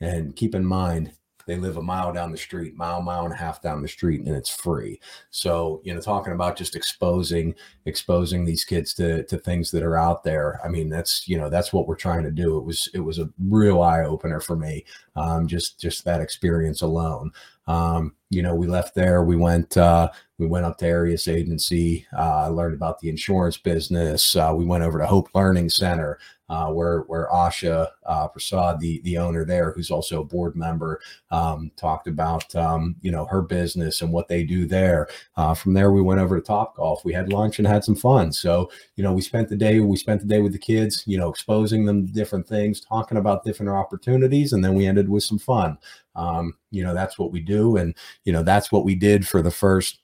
And 0.00 0.34
keep 0.34 0.54
in 0.54 0.64
mind, 0.64 1.12
they 1.46 1.56
live 1.56 1.76
a 1.76 1.82
mile 1.82 2.12
down 2.12 2.30
the 2.30 2.38
street, 2.38 2.76
mile, 2.76 3.02
mile 3.02 3.24
and 3.24 3.34
a 3.34 3.36
half 3.36 3.60
down 3.60 3.82
the 3.82 3.88
street, 3.88 4.20
and 4.20 4.36
it's 4.36 4.48
free. 4.48 5.00
So, 5.30 5.80
you 5.84 5.92
know, 5.94 6.00
talking 6.00 6.32
about 6.32 6.56
just 6.56 6.76
exposing, 6.76 7.54
exposing 7.84 8.44
these 8.44 8.64
kids 8.64 8.94
to 8.94 9.24
to 9.24 9.38
things 9.38 9.70
that 9.72 9.82
are 9.82 9.96
out 9.96 10.22
there. 10.22 10.60
I 10.64 10.68
mean, 10.68 10.88
that's 10.88 11.26
you 11.28 11.36
know, 11.36 11.50
that's 11.50 11.72
what 11.72 11.86
we're 11.86 11.96
trying 11.96 12.22
to 12.24 12.30
do. 12.30 12.58
It 12.58 12.64
was 12.64 12.88
it 12.94 13.00
was 13.00 13.18
a 13.18 13.30
real 13.48 13.82
eye 13.82 14.04
opener 14.04 14.40
for 14.40 14.56
me. 14.56 14.84
Um, 15.16 15.46
just 15.46 15.80
just 15.80 16.04
that 16.04 16.20
experience 16.20 16.82
alone. 16.82 17.32
Um, 17.66 18.14
you 18.30 18.42
know, 18.42 18.54
we 18.54 18.66
left 18.66 18.94
there. 18.94 19.22
We 19.22 19.36
went 19.36 19.76
uh, 19.76 20.10
we 20.38 20.46
went 20.46 20.64
up 20.66 20.78
to 20.78 20.90
Arias 20.90 21.28
Agency. 21.28 22.06
Uh, 22.16 22.48
learned 22.48 22.74
about 22.74 22.98
the 23.00 23.08
insurance 23.08 23.56
business. 23.56 24.34
Uh, 24.34 24.52
we 24.56 24.64
went 24.64 24.84
over 24.84 24.98
to 24.98 25.06
Hope 25.06 25.28
Learning 25.34 25.68
Center 25.68 26.18
uh, 26.52 26.66
where 26.66 27.00
where 27.02 27.28
Asha 27.32 27.88
uh, 28.04 28.28
Prasad, 28.28 28.78
the 28.78 29.00
the 29.04 29.16
owner 29.16 29.42
there, 29.42 29.72
who's 29.72 29.90
also 29.90 30.20
a 30.20 30.24
board 30.24 30.54
member, 30.54 31.00
um, 31.30 31.70
talked 31.76 32.06
about 32.06 32.54
um, 32.54 32.94
you 33.00 33.10
know 33.10 33.24
her 33.24 33.40
business 33.40 34.02
and 34.02 34.12
what 34.12 34.28
they 34.28 34.44
do 34.44 34.66
there. 34.66 35.08
Uh, 35.36 35.54
from 35.54 35.72
there, 35.72 35.92
we 35.92 36.02
went 36.02 36.20
over 36.20 36.38
to 36.38 36.46
Top 36.46 36.76
Golf. 36.76 37.06
We 37.06 37.14
had 37.14 37.32
lunch 37.32 37.58
and 37.58 37.66
had 37.66 37.84
some 37.84 37.94
fun. 37.96 38.32
So 38.32 38.70
you 38.96 39.02
know, 39.02 39.14
we 39.14 39.22
spent 39.22 39.48
the 39.48 39.56
day 39.56 39.80
we 39.80 39.96
spent 39.96 40.20
the 40.20 40.26
day 40.26 40.42
with 40.42 40.52
the 40.52 40.58
kids, 40.58 41.04
you 41.06 41.16
know, 41.16 41.30
exposing 41.30 41.86
them 41.86 42.06
to 42.06 42.12
different 42.12 42.46
things, 42.46 42.82
talking 42.82 43.16
about 43.16 43.44
different 43.44 43.72
opportunities, 43.72 44.52
and 44.52 44.62
then 44.62 44.74
we 44.74 44.86
ended 44.86 45.08
with 45.08 45.22
some 45.22 45.38
fun. 45.38 45.78
Um, 46.14 46.54
you 46.70 46.82
know, 46.82 46.94
that's 46.94 47.18
what 47.18 47.32
we 47.32 47.40
do, 47.40 47.76
and 47.76 47.94
you 48.24 48.32
know, 48.32 48.42
that's 48.42 48.70
what 48.70 48.84
we 48.84 48.94
did 48.94 49.26
for 49.26 49.42
the 49.42 49.50
first 49.50 50.00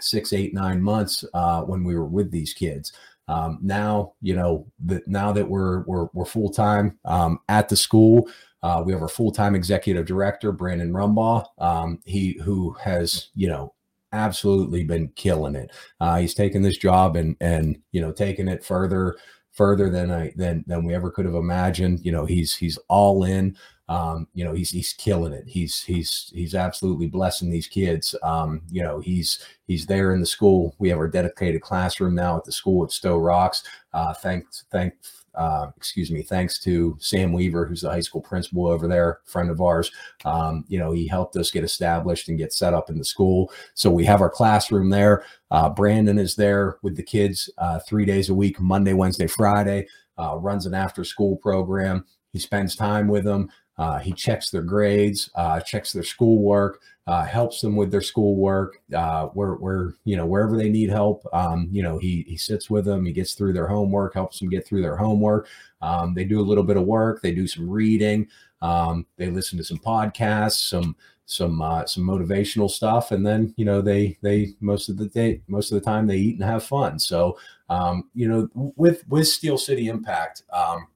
six, 0.00 0.32
eight, 0.32 0.54
nine 0.54 0.82
months 0.82 1.24
uh, 1.34 1.62
when 1.62 1.84
we 1.84 1.94
were 1.94 2.06
with 2.06 2.30
these 2.30 2.54
kids. 2.54 2.92
Um, 3.28 3.58
now, 3.62 4.14
you 4.20 4.34
know, 4.34 4.66
that 4.80 5.06
now 5.06 5.32
that 5.32 5.48
we're 5.48 5.82
we're, 5.82 6.08
we're 6.12 6.24
full 6.24 6.50
time 6.50 6.98
um, 7.04 7.38
at 7.48 7.68
the 7.68 7.76
school, 7.76 8.28
uh, 8.62 8.82
we 8.84 8.92
have 8.92 9.02
our 9.02 9.08
full 9.08 9.32
time 9.32 9.54
executive 9.54 10.06
director, 10.06 10.52
Brandon 10.52 10.92
Rumbaugh. 10.92 11.44
Um, 11.58 12.00
he 12.04 12.38
who 12.42 12.72
has 12.74 13.28
you 13.34 13.48
know 13.48 13.74
absolutely 14.12 14.84
been 14.84 15.08
killing 15.16 15.54
it. 15.54 15.70
Uh, 16.00 16.18
he's 16.18 16.34
taken 16.34 16.62
this 16.62 16.76
job 16.76 17.16
and 17.16 17.36
and 17.40 17.78
you 17.92 18.00
know 18.00 18.12
taking 18.12 18.48
it 18.48 18.64
further 18.64 19.16
further 19.52 19.90
than 19.90 20.10
I 20.10 20.32
than 20.36 20.64
than 20.66 20.84
we 20.84 20.94
ever 20.94 21.10
could 21.10 21.24
have 21.24 21.34
imagined. 21.34 22.04
You 22.04 22.12
know, 22.12 22.26
he's 22.26 22.56
he's 22.56 22.78
all 22.88 23.24
in. 23.24 23.56
Um, 23.88 24.28
you 24.32 24.44
know, 24.44 24.52
he's 24.52 24.70
he's 24.70 24.92
killing 24.92 25.32
it. 25.32 25.44
He's 25.46 25.82
he's 25.82 26.30
he's 26.34 26.54
absolutely 26.54 27.08
blessing 27.08 27.50
these 27.50 27.66
kids. 27.66 28.14
Um, 28.22 28.62
you 28.70 28.82
know, 28.82 29.00
he's 29.00 29.44
he's 29.66 29.86
there 29.86 30.14
in 30.14 30.20
the 30.20 30.26
school. 30.26 30.74
We 30.78 30.88
have 30.88 30.98
our 30.98 31.08
dedicated 31.08 31.62
classroom 31.62 32.14
now 32.14 32.36
at 32.36 32.44
the 32.44 32.52
school 32.52 32.84
at 32.84 32.92
Sto-Rox. 32.92 33.64
Uh, 33.92 34.14
thanks, 34.14 34.64
thanks 34.70 35.22
uh, 35.34 35.70
excuse 35.76 36.10
me, 36.10 36.22
thanks 36.22 36.58
to 36.58 36.96
Sam 37.00 37.32
Weaver, 37.32 37.66
who's 37.66 37.80
the 37.80 37.90
high 37.90 38.00
school 38.00 38.20
principal 38.20 38.66
over 38.66 38.86
there, 38.86 39.20
friend 39.24 39.50
of 39.50 39.60
ours. 39.60 39.90
Um, 40.24 40.64
you 40.68 40.78
know, 40.78 40.92
he 40.92 41.06
helped 41.06 41.36
us 41.36 41.50
get 41.50 41.64
established 41.64 42.28
and 42.28 42.38
get 42.38 42.52
set 42.52 42.74
up 42.74 42.90
in 42.90 42.98
the 42.98 43.04
school. 43.04 43.50
So 43.74 43.90
we 43.90 44.04
have 44.04 44.20
our 44.20 44.30
classroom 44.30 44.90
there. 44.90 45.24
Uh, 45.50 45.70
Brandon 45.70 46.18
is 46.18 46.34
there 46.34 46.76
with 46.82 46.96
the 46.96 47.02
kids 47.02 47.48
uh, 47.58 47.78
three 47.80 48.04
days 48.04 48.28
a 48.28 48.34
week, 48.34 48.60
Monday, 48.60 48.92
Wednesday, 48.92 49.26
Friday. 49.26 49.86
Uh, 50.18 50.36
runs 50.36 50.66
an 50.66 50.74
after-school 50.74 51.36
program. 51.36 52.04
He 52.32 52.38
spends 52.38 52.76
time 52.76 53.08
with 53.08 53.24
them. 53.24 53.48
Uh, 53.78 53.98
he 53.98 54.12
checks 54.12 54.50
their 54.50 54.62
grades, 54.62 55.30
uh, 55.34 55.60
checks 55.60 55.92
their 55.92 56.02
schoolwork, 56.02 56.80
uh, 57.06 57.24
helps 57.24 57.60
them 57.60 57.74
with 57.74 57.90
their 57.90 58.02
schoolwork. 58.02 58.80
Uh, 58.94 59.26
where, 59.28 59.54
where 59.54 59.94
you 60.04 60.16
know 60.16 60.26
wherever 60.26 60.56
they 60.56 60.68
need 60.68 60.90
help, 60.90 61.26
um, 61.32 61.68
you 61.72 61.82
know 61.82 61.98
he 61.98 62.24
he 62.28 62.36
sits 62.36 62.70
with 62.70 62.84
them. 62.84 63.04
He 63.04 63.12
gets 63.12 63.34
through 63.34 63.54
their 63.54 63.66
homework, 63.66 64.14
helps 64.14 64.38
them 64.38 64.50
get 64.50 64.66
through 64.66 64.82
their 64.82 64.96
homework. 64.96 65.48
Um, 65.80 66.14
they 66.14 66.24
do 66.24 66.40
a 66.40 66.42
little 66.42 66.64
bit 66.64 66.76
of 66.76 66.84
work. 66.84 67.22
They 67.22 67.32
do 67.32 67.46
some 67.46 67.68
reading. 67.68 68.28
Um, 68.60 69.06
they 69.16 69.30
listen 69.30 69.58
to 69.58 69.64
some 69.64 69.78
podcasts, 69.78 70.68
some 70.68 70.94
some 71.26 71.62
uh, 71.62 71.86
some 71.86 72.04
motivational 72.04 72.70
stuff, 72.70 73.10
and 73.10 73.26
then 73.26 73.54
you 73.56 73.64
know 73.64 73.80
they 73.80 74.18
they 74.22 74.54
most 74.60 74.88
of 74.88 74.96
the 74.98 75.06
day 75.06 75.40
most 75.48 75.72
of 75.72 75.80
the 75.80 75.84
time 75.84 76.06
they 76.06 76.18
eat 76.18 76.36
and 76.36 76.44
have 76.44 76.62
fun. 76.62 76.98
So 76.98 77.38
um, 77.68 78.10
you 78.14 78.28
know 78.28 78.48
with 78.76 79.06
with 79.08 79.28
Steel 79.28 79.58
City 79.58 79.88
Impact. 79.88 80.42
Um, 80.52 80.86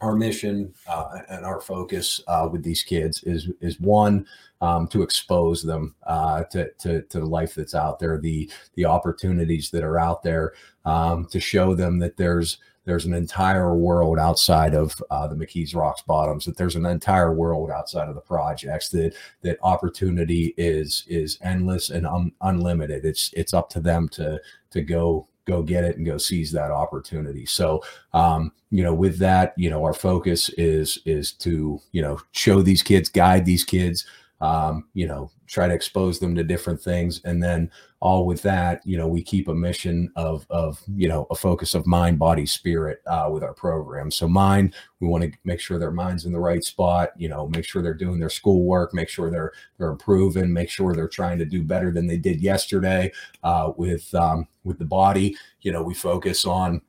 our 0.00 0.16
mission 0.16 0.72
uh, 0.88 1.18
and 1.28 1.44
our 1.44 1.60
focus 1.60 2.20
uh, 2.26 2.48
with 2.50 2.62
these 2.62 2.82
kids 2.82 3.22
is 3.24 3.48
is 3.60 3.78
one 3.80 4.26
um, 4.60 4.86
to 4.88 5.02
expose 5.02 5.62
them 5.62 5.94
uh, 6.06 6.44
to, 6.44 6.70
to, 6.78 7.02
to 7.02 7.20
the 7.20 7.26
life 7.26 7.54
that's 7.54 7.74
out 7.74 7.98
there, 7.98 8.18
the 8.18 8.50
the 8.74 8.84
opportunities 8.84 9.70
that 9.70 9.84
are 9.84 9.98
out 9.98 10.22
there, 10.22 10.52
um, 10.84 11.26
to 11.26 11.40
show 11.40 11.74
them 11.74 11.98
that 11.98 12.16
there's 12.16 12.58
there's 12.86 13.04
an 13.04 13.14
entire 13.14 13.74
world 13.74 14.18
outside 14.18 14.74
of 14.74 15.00
uh, 15.10 15.26
the 15.28 15.36
McKees 15.36 15.76
Rocks 15.76 16.02
Bottoms. 16.02 16.46
That 16.46 16.56
there's 16.56 16.76
an 16.76 16.86
entire 16.86 17.32
world 17.32 17.70
outside 17.70 18.08
of 18.08 18.14
the 18.14 18.20
projects. 18.20 18.88
That 18.88 19.14
that 19.42 19.58
opportunity 19.62 20.54
is 20.56 21.04
is 21.06 21.38
endless 21.42 21.90
and 21.90 22.06
un- 22.06 22.32
unlimited. 22.40 23.04
It's 23.04 23.30
it's 23.34 23.54
up 23.54 23.68
to 23.70 23.80
them 23.80 24.08
to 24.10 24.40
to 24.70 24.80
go 24.80 25.28
go 25.46 25.62
get 25.62 25.84
it 25.84 25.96
and 25.96 26.06
go 26.06 26.18
seize 26.18 26.52
that 26.52 26.70
opportunity. 26.70 27.46
So, 27.46 27.82
um, 28.12 28.52
you 28.70 28.82
know, 28.82 28.94
with 28.94 29.18
that, 29.18 29.54
you 29.56 29.70
know, 29.70 29.84
our 29.84 29.92
focus 29.92 30.48
is 30.50 30.98
is 31.04 31.32
to 31.32 31.80
you 31.92 32.02
know 32.02 32.20
show 32.32 32.62
these 32.62 32.82
kids, 32.82 33.08
guide 33.08 33.44
these 33.44 33.64
kids, 33.64 34.06
um, 34.40 34.88
you 34.94 35.06
know, 35.06 35.30
try 35.46 35.68
to 35.68 35.74
expose 35.74 36.18
them 36.18 36.34
to 36.34 36.42
different 36.42 36.80
things. 36.80 37.20
And 37.24 37.42
then 37.42 37.70
all 38.00 38.24
with 38.24 38.40
that, 38.42 38.80
you 38.86 38.96
know, 38.96 39.06
we 39.06 39.22
keep 39.22 39.48
a 39.48 39.54
mission 39.54 40.10
of, 40.16 40.46
of 40.48 40.82
you 40.94 41.08
know, 41.08 41.26
a 41.30 41.34
focus 41.34 41.74
of 41.74 41.86
mind, 41.86 42.18
body, 42.18 42.46
spirit 42.46 43.02
uh, 43.06 43.28
with 43.30 43.42
our 43.42 43.52
program. 43.52 44.10
So 44.10 44.26
mind, 44.28 44.74
we 45.00 45.08
want 45.08 45.24
to 45.24 45.32
make 45.44 45.60
sure 45.60 45.78
their 45.78 45.90
mind's 45.90 46.24
in 46.24 46.32
the 46.32 46.40
right 46.40 46.64
spot, 46.64 47.10
you 47.16 47.28
know, 47.28 47.48
make 47.48 47.64
sure 47.64 47.82
they're 47.82 47.92
doing 47.92 48.18
their 48.18 48.30
schoolwork, 48.30 48.94
make 48.94 49.10
sure 49.10 49.30
they're, 49.30 49.52
they're 49.76 49.90
improving, 49.90 50.52
make 50.52 50.70
sure 50.70 50.94
they're 50.94 51.08
trying 51.08 51.38
to 51.38 51.44
do 51.44 51.62
better 51.62 51.90
than 51.90 52.06
they 52.06 52.16
did 52.16 52.40
yesterday 52.40 53.12
uh, 53.42 53.72
with, 53.76 54.14
um, 54.14 54.48
with 54.64 54.78
the 54.78 54.84
body, 54.84 55.36
you 55.60 55.72
know, 55.72 55.82
we 55.82 55.94
focus 55.94 56.44
on, 56.46 56.80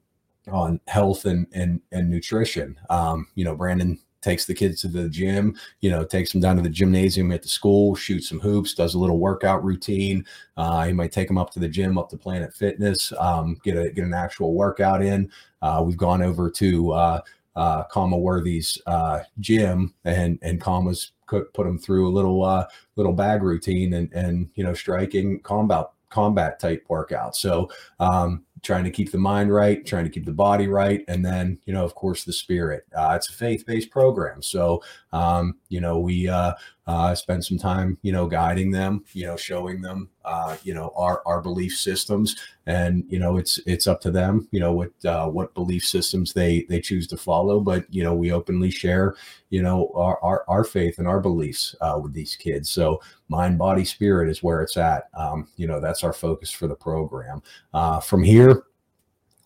on 0.51 0.79
health 0.88 1.25
and, 1.25 1.48
and, 1.53 1.81
and 1.91 2.10
nutrition. 2.10 2.77
Um, 2.89 3.27
you 3.36 3.43
know, 3.43 3.55
Brandon 3.55 4.00
takes 4.21 4.45
the 4.45 4.53
kids 4.53 4.81
to 4.81 4.87
the 4.87 5.09
gym, 5.09 5.55
you 5.79 5.89
know, 5.89 6.03
takes 6.03 6.31
them 6.31 6.41
down 6.41 6.55
to 6.55 6.61
the 6.61 6.69
gymnasium 6.69 7.31
at 7.31 7.41
the 7.41 7.47
school, 7.47 7.95
shoots 7.95 8.29
some 8.29 8.39
hoops, 8.39 8.73
does 8.73 8.93
a 8.93 8.99
little 8.99 9.19
workout 9.19 9.63
routine. 9.63 10.25
Uh, 10.57 10.85
he 10.85 10.93
might 10.93 11.11
take 11.11 11.27
them 11.27 11.37
up 11.37 11.51
to 11.51 11.59
the 11.59 11.67
gym, 11.67 11.97
up 11.97 12.09
to 12.09 12.17
Planet 12.17 12.53
Fitness, 12.53 13.13
um, 13.19 13.57
get 13.63 13.77
a 13.77 13.91
get 13.91 14.05
an 14.05 14.13
actual 14.13 14.53
workout 14.53 15.01
in. 15.01 15.29
Uh, 15.61 15.83
we've 15.85 15.97
gone 15.97 16.21
over 16.21 16.49
to 16.49 16.91
uh, 16.91 17.21
uh, 17.55 17.83
Worthy's 17.95 18.77
uh, 18.85 19.19
gym, 19.39 19.93
and 20.05 20.39
and 20.41 20.61
Kama's 20.61 21.11
put 21.27 21.53
them 21.53 21.77
through 21.77 22.07
a 22.07 22.11
little 22.11 22.43
uh, 22.43 22.67
little 22.95 23.13
bag 23.13 23.41
routine 23.43 23.93
and 23.93 24.11
and 24.13 24.49
you 24.55 24.63
know 24.63 24.73
striking 24.73 25.39
combat 25.39 25.87
combat 26.09 26.59
type 26.59 26.85
workout. 26.89 27.35
So 27.35 27.69
um, 27.99 28.43
trying 28.63 28.83
to 28.83 28.91
keep 28.91 29.11
the 29.11 29.17
mind 29.17 29.53
right, 29.53 29.85
trying 29.85 30.03
to 30.03 30.09
keep 30.09 30.25
the 30.25 30.31
body 30.31 30.67
right, 30.67 31.03
and 31.07 31.25
then 31.25 31.57
you 31.65 31.73
know, 31.73 31.83
of 31.83 31.95
course, 31.95 32.23
the 32.23 32.33
spirit. 32.33 32.85
Uh, 32.95 33.13
it's 33.15 33.29
a 33.29 33.33
faith-based 33.33 33.89
program, 33.89 34.41
so 34.41 34.81
um, 35.13 35.57
you 35.69 35.81
know, 35.81 35.99
we 35.99 36.27
uh, 36.29 36.53
uh, 36.87 37.13
spend 37.15 37.43
some 37.43 37.57
time, 37.57 37.97
you 38.01 38.11
know, 38.11 38.27
guiding 38.27 38.71
them, 38.71 39.03
you 39.13 39.25
know, 39.25 39.35
showing 39.35 39.81
them, 39.81 40.09
uh, 40.23 40.55
you 40.63 40.73
know, 40.73 40.93
our 40.95 41.21
our 41.25 41.41
belief 41.41 41.77
systems, 41.77 42.35
and 42.65 43.03
you 43.09 43.19
know, 43.19 43.37
it's 43.37 43.59
it's 43.65 43.87
up 43.87 43.99
to 44.01 44.11
them, 44.11 44.47
you 44.51 44.59
know, 44.59 44.71
what 44.71 44.91
uh, 45.05 45.27
what 45.27 45.53
belief 45.53 45.85
systems 45.85 46.31
they 46.33 46.65
they 46.69 46.79
choose 46.79 47.07
to 47.07 47.17
follow. 47.17 47.59
But 47.59 47.85
you 47.93 48.03
know, 48.03 48.15
we 48.15 48.31
openly 48.31 48.71
share, 48.71 49.15
you 49.49 49.61
know, 49.61 49.91
our 49.95 50.17
our, 50.23 50.45
our 50.47 50.63
faith 50.63 50.97
and 50.97 51.07
our 51.07 51.19
beliefs 51.19 51.75
uh, 51.81 51.99
with 52.01 52.13
these 52.13 52.35
kids. 52.35 52.69
So 52.69 53.01
mind, 53.27 53.57
body, 53.57 53.83
spirit 53.83 54.29
is 54.29 54.41
where 54.41 54.61
it's 54.61 54.77
at. 54.77 55.09
Um, 55.13 55.47
you 55.57 55.67
know, 55.67 55.81
that's 55.81 56.03
our 56.03 56.13
focus 56.13 56.51
for 56.51 56.67
the 56.67 56.75
program. 56.75 57.41
Uh, 57.73 57.99
from 57.99 58.23
here, 58.23 58.63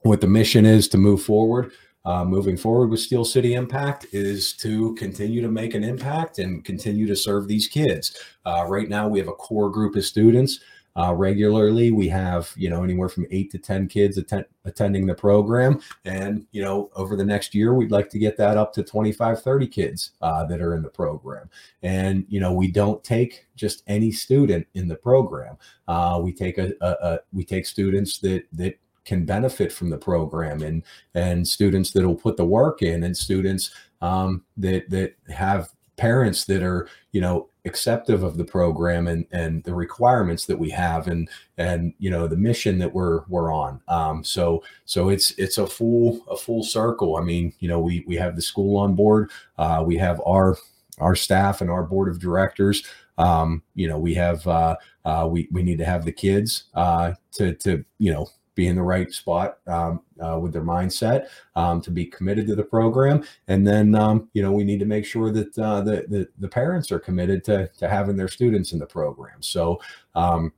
what 0.04 0.22
the 0.22 0.28
mission 0.28 0.66
is 0.66 0.88
to 0.90 0.98
move 1.00 1.24
forward 1.24 1.72
uh, 2.06 2.24
moving 2.24 2.56
forward 2.58 2.90
with 2.90 3.00
Steel 3.00 3.26
City 3.26 3.54
Impact 3.56 4.08
is 4.12 4.54
to 4.54 4.94
continue 4.96 5.42
to 5.42 5.50
make 5.50 5.74
an 5.74 5.84
impact 5.84 6.40
and 6.40 6.64
continue 6.64 7.08
to 7.08 7.16
serve 7.16 7.48
these 7.48 7.68
kids. 7.68 8.16
Uh, 8.46 8.66
right 8.68 8.90
now, 8.90 9.08
we 9.08 9.20
have 9.20 9.28
a 9.28 9.34
core 9.34 9.70
group 9.70 9.96
of 9.96 10.06
students. 10.06 10.60
Uh, 10.98 11.14
regularly, 11.14 11.92
we 11.92 12.08
have 12.08 12.54
you 12.56 12.70
know 12.70 12.82
anywhere 12.82 13.10
from 13.10 13.26
eight 13.30 13.52
to 13.52 13.58
ten 13.58 13.86
kids 13.86 14.18
attend, 14.18 14.46
attending 14.64 15.06
the 15.06 15.14
program, 15.14 15.82
and 16.06 16.46
you 16.52 16.62
know 16.62 16.90
over 16.96 17.18
the 17.18 17.26
next 17.26 17.54
year, 17.54 17.74
we'd 17.74 17.92
like 17.92 18.10
to 18.10 18.18
get 18.18 18.38
that 18.38 18.56
up 18.56 18.72
to 18.72 18.82
25, 18.82 19.42
30 19.42 19.68
kids 19.68 20.12
uh, 20.22 20.46
that 20.46 20.62
are 20.62 20.74
in 20.74 20.82
the 20.82 20.90
program. 20.90 21.50
And 21.84 22.26
you 22.30 22.40
know 22.40 22.54
we 22.54 22.72
don't 22.72 23.04
take 23.04 23.46
just 23.58 23.84
any 23.88 24.12
student 24.12 24.68
in 24.74 24.88
the 24.88 24.96
program. 24.96 25.58
Uh, 25.86 26.22
we 26.24 26.32
take 26.32 26.58
a, 26.58 26.72
a, 26.80 26.88
a 26.88 27.20
we 27.34 27.44
take 27.44 27.66
students 27.66 28.20
that 28.20 28.46
that 28.54 28.80
can 29.06 29.26
benefit 29.26 29.72
from 29.72 29.90
the 29.90 29.98
program 29.98 30.62
and 30.62 30.84
and 31.14 31.48
students 31.48 31.92
that 31.92 32.06
will 32.06 32.16
put 32.16 32.38
the 32.38 32.46
work 32.46 32.82
in 32.82 33.04
and 33.04 33.16
students 33.16 33.72
um, 34.02 34.44
that 34.58 34.90
that 34.90 35.16
have 35.30 35.70
parents 35.98 36.44
that 36.46 36.62
are 36.62 36.90
you 37.12 37.22
know 37.22 37.50
acceptive 37.66 38.24
of 38.24 38.38
the 38.38 38.46
program 38.46 39.08
and 39.08 39.26
and 39.32 39.64
the 39.64 39.74
requirements 39.74 40.46
that 40.46 40.58
we 40.58 40.70
have 40.70 41.08
and 41.08 41.30
and 41.58 41.94
you 42.00 42.10
know 42.10 42.28
the 42.28 42.38
mission 42.38 42.78
that 42.78 42.94
we're 42.94 43.22
we're 43.28 43.52
on. 43.52 43.82
Um, 43.88 44.24
so 44.24 44.64
so 44.86 45.10
it's 45.10 45.32
it's 45.32 45.58
a 45.58 45.68
full 45.68 46.24
a 46.30 46.38
full 46.38 46.64
circle. 46.64 47.18
I 47.18 47.22
mean 47.22 47.54
you 47.60 47.68
know 47.68 47.80
we 47.80 48.04
we 48.08 48.16
have 48.16 48.36
the 48.36 48.42
school 48.42 48.78
on 48.78 48.96
board. 48.96 49.32
Uh, 49.58 49.84
we 49.86 49.98
have 49.98 50.22
our 50.26 50.58
our 51.00 51.16
staff 51.16 51.62
and 51.62 51.70
our 51.70 51.84
board 51.84 52.10
of 52.10 52.20
directors. 52.20 52.84
Um, 53.18 53.64
you 53.76 53.88
know 53.88 53.98
we 53.98 54.14
have 54.16 54.46
uh, 54.48 54.76
uh, 55.06 55.28
we 55.30 55.48
we 55.52 55.64
need 55.64 55.78
to 55.80 55.86
have 55.86 56.06
the 56.06 56.12
kids 56.12 56.66
uh, 56.74 57.14
to 57.34 57.54
to 57.56 57.86
you 57.98 58.12
know 58.12 58.28
be 58.56 58.68
in 58.68 58.76
the 58.76 58.82
right 58.82 59.12
spot 59.12 59.60
um, 59.68 60.02
uh, 60.20 60.40
with 60.40 60.54
their 60.54 60.64
mindset 60.64 61.28
um, 61.56 61.82
to 61.82 61.92
be 61.92 62.06
committed 62.06 62.48
to 62.48 62.56
the 62.56 62.64
program. 62.64 63.24
And 63.48 63.68
then 63.68 63.94
um, 63.96 64.30
you 64.34 64.42
know 64.42 64.52
we 64.52 64.64
need 64.64 64.80
to 64.80 64.86
make 64.86 65.06
sure 65.06 65.32
that 65.32 65.58
uh, 65.60 65.82
the, 65.82 66.06
the, 66.08 66.28
the 66.40 66.48
parents 66.50 66.92
are 66.92 67.00
committed 67.00 67.44
to 67.46 67.68
to 67.78 67.90
having 67.90 68.16
their 68.16 68.28
students 68.28 68.72
in 68.74 68.80
the 68.80 68.86
program. 68.86 69.42
So 69.42 69.80
um, 70.16 70.54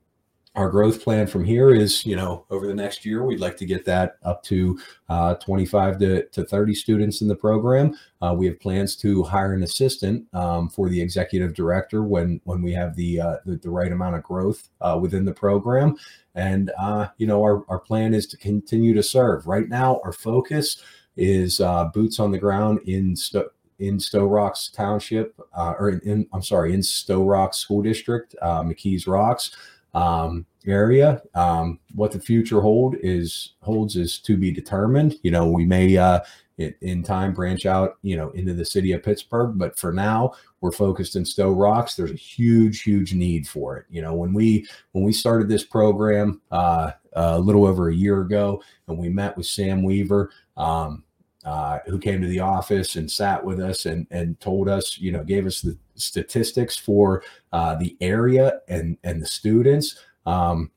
our 0.58 0.68
growth 0.68 1.04
plan 1.04 1.28
from 1.28 1.44
here 1.44 1.70
is, 1.70 2.04
you 2.04 2.16
know, 2.16 2.44
over 2.50 2.66
the 2.66 2.74
next 2.74 3.06
year, 3.06 3.24
we'd 3.24 3.38
like 3.38 3.56
to 3.56 3.64
get 3.64 3.84
that 3.84 4.16
up 4.24 4.42
to 4.42 4.76
uh, 5.08 5.34
25 5.34 6.00
to, 6.00 6.26
to 6.26 6.44
30 6.44 6.74
students 6.74 7.22
in 7.22 7.28
the 7.28 7.36
program. 7.36 7.96
Uh, 8.20 8.34
we 8.36 8.46
have 8.46 8.58
plans 8.58 8.96
to 8.96 9.22
hire 9.22 9.52
an 9.52 9.62
assistant 9.62 10.26
um, 10.34 10.68
for 10.68 10.88
the 10.88 11.00
executive 11.00 11.54
director 11.54 12.02
when 12.02 12.40
when 12.42 12.60
we 12.60 12.72
have 12.72 12.96
the 12.96 13.20
uh, 13.20 13.36
the, 13.46 13.54
the, 13.58 13.70
right 13.70 13.92
amount 13.92 14.16
of 14.16 14.24
growth 14.24 14.68
uh, 14.80 14.98
within 15.00 15.24
the 15.24 15.32
program. 15.32 15.96
And 16.34 16.72
uh, 16.76 17.06
you 17.18 17.28
know, 17.28 17.40
our 17.40 17.64
our 17.68 17.78
plan 17.78 18.12
is 18.12 18.26
to 18.26 18.36
continue 18.36 18.94
to 18.94 19.02
serve. 19.02 19.46
Right 19.46 19.68
now, 19.68 20.00
our 20.02 20.12
focus 20.12 20.82
is 21.16 21.60
uh, 21.60 21.84
boots 21.94 22.18
on 22.18 22.32
the 22.32 22.38
ground 22.38 22.80
in. 22.84 23.14
Sto- 23.14 23.50
in 23.80 24.00
Sto-Rox 24.00 24.72
Township, 24.72 25.38
or 25.56 25.90
in, 25.90 26.00
in, 26.00 26.26
I'm 26.32 26.42
sorry, 26.42 26.74
in 26.74 26.82
Sto-Rox 26.82 27.54
School 27.54 27.80
District, 27.80 28.34
McKees 28.42 29.06
Rocks 29.06 29.52
um, 29.94 30.46
area. 30.66 31.22
Um, 31.34 31.78
what 31.94 32.12
the 32.12 32.20
future 32.20 32.60
hold 32.60 32.96
is 33.00 33.54
holds 33.62 33.96
is 33.96 34.18
to 34.20 34.36
be 34.36 34.50
determined. 34.50 35.16
You 35.22 35.30
know, 35.30 35.48
we 35.48 35.64
may 35.64 35.96
uh, 35.96 36.20
in 36.58 37.02
time 37.02 37.32
branch 37.32 37.66
out, 37.66 37.98
you 38.02 38.16
know, 38.16 38.30
into 38.30 38.52
the 38.52 38.64
city 38.64 38.92
of 38.92 39.02
Pittsburgh, 39.02 39.52
but 39.56 39.78
for 39.78 39.92
now, 39.92 40.32
we're 40.60 40.72
focused 40.72 41.14
in 41.14 41.24
Sto-Rox. 41.24 41.94
There's 41.94 42.10
a 42.10 42.16
huge, 42.16 42.82
huge 42.82 43.14
need 43.14 43.46
for 43.46 43.76
it. 43.76 43.86
You 43.88 44.02
know, 44.02 44.14
when 44.14 44.32
we 44.32 44.66
when 44.92 45.04
we 45.04 45.12
started 45.12 45.48
this 45.48 45.64
program 45.64 46.40
uh, 46.50 46.92
a 47.12 47.38
little 47.38 47.64
over 47.64 47.88
a 47.88 47.94
year 47.94 48.22
ago, 48.22 48.62
and 48.88 48.98
we 48.98 49.08
met 49.08 49.36
with 49.36 49.46
Sam 49.46 49.82
Weaver. 49.82 50.30
Um, 50.56 51.04
uh, 51.44 51.78
who 51.86 51.98
came 51.98 52.20
to 52.20 52.28
the 52.28 52.40
office 52.40 52.96
and 52.96 53.10
sat 53.10 53.44
with 53.44 53.60
us 53.60 53.86
and 53.86 54.06
and 54.10 54.38
told 54.40 54.68
us, 54.68 54.98
you 54.98 55.12
know, 55.12 55.24
gave 55.24 55.46
us 55.46 55.60
the 55.60 55.76
statistics 55.94 56.76
for 56.76 57.22
uh, 57.52 57.74
the 57.76 57.96
area 58.00 58.60
and 58.68 58.96
and 59.04 59.22
the 59.22 59.26
students. 59.26 59.98
Um, 60.26 60.70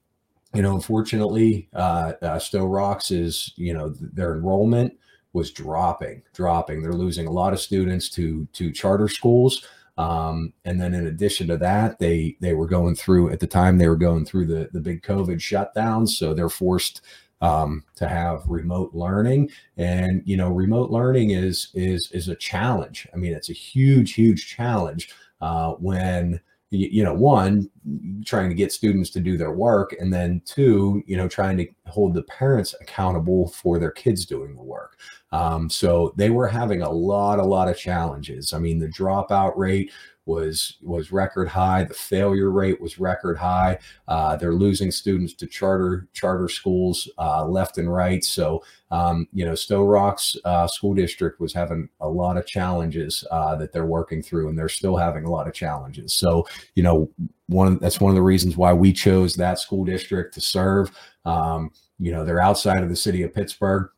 you 0.54 0.62
know, 0.62 0.76
unfortunately, 0.76 1.70
uh, 1.74 2.14
uh, 2.22 2.40
Sto-Rox 2.40 3.12
is 3.12 3.54
you 3.56 3.74
know 3.74 3.90
their 3.90 4.36
enrollment 4.36 4.98
was 5.34 5.52
dropping, 5.52 6.22
dropping. 6.34 6.82
They're 6.82 6.94
losing 6.94 7.28
a 7.28 7.32
lot 7.32 7.54
of 7.54 7.60
students 7.60 8.10
to 8.10 8.48
to 8.54 8.72
charter 8.72 9.08
schools. 9.08 9.66
Um, 9.98 10.54
and 10.66 10.82
then 10.82 10.94
in 10.94 11.08
addition 11.08 11.48
to 11.50 11.58
that, 11.58 12.00
they 12.00 12.38
they 12.40 12.54
were 12.54 12.68
going 12.68 12.96
through 12.96 13.32
at 13.32 13.40
the 13.40 13.48
time 13.48 13.78
they 13.78 13.90
were 13.90 13.96
going 13.96 14.26
through 14.26 14.46
the 14.46 14.70
the 14.74 14.80
big 14.80 15.04
COVID 15.04 15.38
shutdowns, 15.38 16.10
so 16.10 16.34
they're 16.34 16.50
forced 16.50 17.02
um, 17.42 17.84
to 17.96 18.08
have 18.08 18.44
remote 18.48 18.94
learning 18.94 19.50
and 19.78 20.22
you 20.26 20.38
know 20.38 20.50
remote 20.50 20.92
learning 20.92 21.32
is 21.32 21.70
is 21.74 22.10
is 22.14 22.28
a 22.28 22.36
challenge 22.36 23.08
i 23.14 23.18
mean 23.18 23.34
it's 23.34 23.50
a 23.50 23.54
huge 23.54 24.14
huge 24.14 24.48
challenge 24.48 25.14
uh, 25.42 25.72
when 25.74 26.40
you, 26.74 27.04
know, 27.04 27.14
one, 27.14 27.70
trying 28.24 28.48
to 28.48 28.56
get 28.56 28.72
students 28.72 29.10
to 29.10 29.20
do 29.20 29.38
their 29.38 29.52
work, 29.52 29.94
and 30.00 30.12
then 30.12 30.42
two, 30.46 31.04
you 31.06 31.18
know, 31.18 31.28
trying 31.28 31.58
to 31.58 31.68
hold 31.88 32.14
the 32.14 32.24
parents 32.24 32.74
accountable 32.80 33.50
for 33.50 33.78
their 33.78 33.92
kids 33.92 34.26
doing 34.26 34.56
the 34.56 34.64
work. 34.64 34.98
Um, 35.34 35.70
so 35.70 36.14
they 36.16 36.30
were 36.30 36.48
having 36.48 36.82
a 36.82 36.90
lot, 36.90 37.40
a 37.40 37.44
lot 37.44 37.68
of 37.68 37.78
challenges. 37.78 38.54
I 38.54 38.60
mean, 38.60 38.80
the 38.80 38.88
dropout 38.88 39.58
rate 39.58 39.92
was 40.26 40.78
was 40.82 41.12
record 41.12 41.48
high. 41.48 41.84
The 41.84 41.94
failure 41.94 42.52
rate 42.52 42.80
was 42.80 43.00
record 43.00 43.38
high. 43.38 43.80
Uh, 44.08 44.36
they're 44.36 44.54
losing 44.54 44.92
students 44.92 45.34
to 45.36 45.48
charter 45.48 46.08
charter 46.14 46.48
schools 46.48 47.10
uh, 47.18 47.46
left 47.46 47.78
and 47.78 47.92
right. 47.92 48.24
So 48.24 48.64
um, 48.92 49.28
you 49.34 49.46
know, 49.46 49.56
Sto-Rox 49.56 50.38
uh, 50.44 50.68
School 50.68 50.94
District 50.94 51.40
was 51.40 51.54
having 51.54 51.90
a 52.02 52.10
lot 52.10 52.38
of 52.38 52.46
challenges 52.46 53.26
uh, 53.32 53.56
that 53.56 53.72
they're 53.72 53.86
working 53.86 54.22
through, 54.22 54.50
and 54.50 54.58
they're 54.58 54.70
still 54.70 54.98
having 54.98 55.24
a 55.24 55.32
lot 55.32 55.48
of 55.48 55.54
challenges. 55.54 56.14
So 56.14 56.48
you 56.76 56.84
know, 56.84 57.10
one 57.48 57.78
that's 57.80 58.00
one 58.00 58.12
of 58.12 58.16
the 58.16 58.22
reasons 58.22 58.58
why 58.58 58.74
we 58.74 58.94
chose 58.94 59.36
that 59.36 59.60
school 59.60 59.86
district 59.86 60.34
to 60.36 60.42
serve. 60.42 60.92
Um, 61.26 61.72
you 62.00 62.12
know, 62.12 62.26
they're 62.26 62.42
outside 62.42 62.84
of 62.84 62.90
the 62.90 62.96
city 62.96 63.24
of 63.24 63.34
Pittsburgh. 63.34 63.90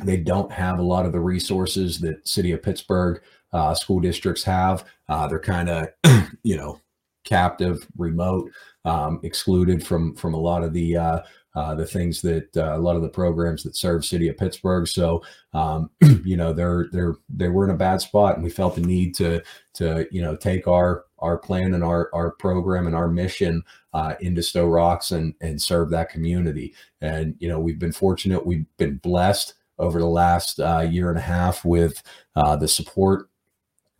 They 0.00 0.16
don't 0.16 0.50
have 0.50 0.78
a 0.78 0.82
lot 0.82 1.06
of 1.06 1.12
the 1.12 1.20
resources 1.20 2.00
that 2.00 2.26
city 2.26 2.50
of 2.50 2.62
Pittsburgh 2.62 3.22
uh, 3.54 3.74
school 3.74 4.00
districts 4.00 4.44
have. 4.44 4.84
Uh, 5.08 5.26
they're 5.26 5.38
kind 5.38 5.70
of, 5.70 5.88
you 6.42 6.56
know, 6.56 6.80
captive, 7.24 7.86
remote, 7.96 8.50
um, 8.84 9.20
excluded 9.22 9.86
from 9.86 10.14
from 10.14 10.34
a 10.34 10.40
lot 10.40 10.62
of 10.62 10.74
the 10.74 10.96
uh, 10.96 11.20
uh, 11.54 11.74
the 11.74 11.86
things 11.86 12.20
that 12.20 12.54
uh, 12.56 12.76
a 12.76 12.78
lot 12.78 12.96
of 12.96 13.02
the 13.02 13.08
programs 13.08 13.62
that 13.62 13.76
serve 13.76 14.04
city 14.04 14.28
of 14.28 14.36
Pittsburgh. 14.36 14.86
So 14.86 15.22
um, 15.52 15.90
you 16.24 16.36
know 16.36 16.52
they're 16.52 16.88
they're 16.92 17.14
they 17.28 17.48
were 17.48 17.64
in 17.64 17.70
a 17.70 17.78
bad 17.78 18.00
spot, 18.00 18.34
and 18.34 18.44
we 18.44 18.50
felt 18.50 18.74
the 18.74 18.82
need 18.82 19.14
to 19.16 19.42
to 19.74 20.06
you 20.10 20.20
know 20.20 20.36
take 20.36 20.68
our 20.68 21.04
our 21.20 21.38
plan 21.38 21.74
and 21.74 21.84
our 21.84 22.10
our 22.12 22.32
program 22.32 22.86
and 22.86 22.96
our 22.96 23.08
mission 23.08 23.62
uh, 23.94 24.14
into 24.20 24.42
Sto-Rox 24.42 25.12
and 25.12 25.34
and 25.40 25.62
serve 25.62 25.90
that 25.90 26.10
community. 26.10 26.74
And 27.00 27.36
you 27.38 27.48
know 27.48 27.60
we've 27.60 27.78
been 27.78 27.92
fortunate, 27.92 28.44
we've 28.44 28.66
been 28.76 28.96
blessed 28.98 29.54
over 29.78 29.98
the 29.98 30.06
last 30.06 30.60
uh, 30.60 30.86
year 30.88 31.08
and 31.08 31.18
a 31.18 31.22
half 31.22 31.64
with 31.64 32.02
uh, 32.36 32.56
the 32.56 32.68
support 32.68 33.28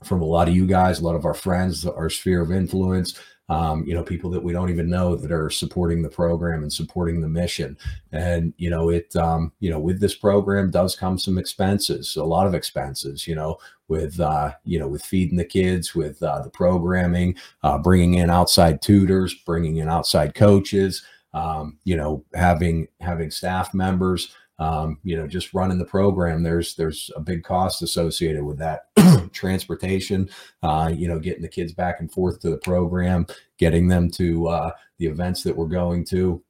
from 0.04 0.22
a 0.22 0.26
lot 0.26 0.48
of 0.48 0.54
you 0.54 0.66
guys, 0.66 1.00
a 1.00 1.04
lot 1.04 1.16
of 1.16 1.24
our 1.24 1.34
friends, 1.34 1.86
our 1.86 2.10
sphere 2.10 2.42
of 2.42 2.52
influence, 2.52 3.18
um, 3.48 3.84
you 3.84 3.92
know, 3.92 4.02
people 4.02 4.30
that 4.30 4.42
we 4.42 4.52
don't 4.52 4.70
even 4.70 4.88
know 4.88 5.16
that 5.16 5.30
are 5.30 5.50
supporting 5.50 6.02
the 6.02 6.08
program 6.08 6.62
and 6.62 6.72
supporting 6.72 7.20
the 7.20 7.28
mission. 7.28 7.76
And, 8.12 8.54
you 8.56 8.70
know, 8.70 8.88
it, 8.88 9.14
um, 9.16 9.52
you 9.60 9.70
know, 9.70 9.78
with 9.78 10.00
this 10.00 10.14
program 10.14 10.70
does 10.70 10.96
come 10.96 11.18
some 11.18 11.36
expenses, 11.36 12.16
a 12.16 12.24
lot 12.24 12.46
of 12.46 12.54
expenses, 12.54 13.26
you 13.26 13.34
know, 13.34 13.58
with, 13.88 14.18
uh, 14.18 14.52
you 14.64 14.78
know, 14.78 14.88
with 14.88 15.04
feeding 15.04 15.36
the 15.36 15.44
kids, 15.44 15.94
with 15.94 16.22
uh, 16.22 16.40
the 16.40 16.48
programming, 16.50 17.36
uh, 17.62 17.76
bringing 17.76 18.14
in 18.14 18.30
outside 18.30 18.80
tutors, 18.80 19.34
bringing 19.34 19.76
in 19.76 19.90
outside 19.90 20.34
coaches, 20.34 21.04
um, 21.34 21.78
you 21.84 21.96
know, 21.96 22.24
having, 22.32 22.88
having 23.00 23.30
staff 23.30 23.74
members, 23.74 24.34
um, 24.58 24.98
you 25.02 25.16
know, 25.16 25.26
just 25.26 25.52
running 25.52 25.78
the 25.78 25.84
program, 25.84 26.42
there's 26.42 26.74
there's 26.76 27.10
a 27.16 27.20
big 27.20 27.42
cost 27.42 27.82
associated 27.82 28.44
with 28.44 28.58
that. 28.58 28.88
Transportation, 29.32 30.28
uh, 30.62 30.92
you 30.94 31.08
know, 31.08 31.18
getting 31.18 31.42
the 31.42 31.48
kids 31.48 31.72
back 31.72 32.00
and 32.00 32.10
forth 32.12 32.40
to 32.40 32.50
the 32.50 32.58
program, 32.58 33.26
getting 33.58 33.88
them 33.88 34.10
to 34.12 34.48
uh, 34.48 34.70
the 34.98 35.06
events 35.06 35.42
that 35.42 35.56
we're 35.56 35.66
going 35.66 36.04
to, 36.04 36.42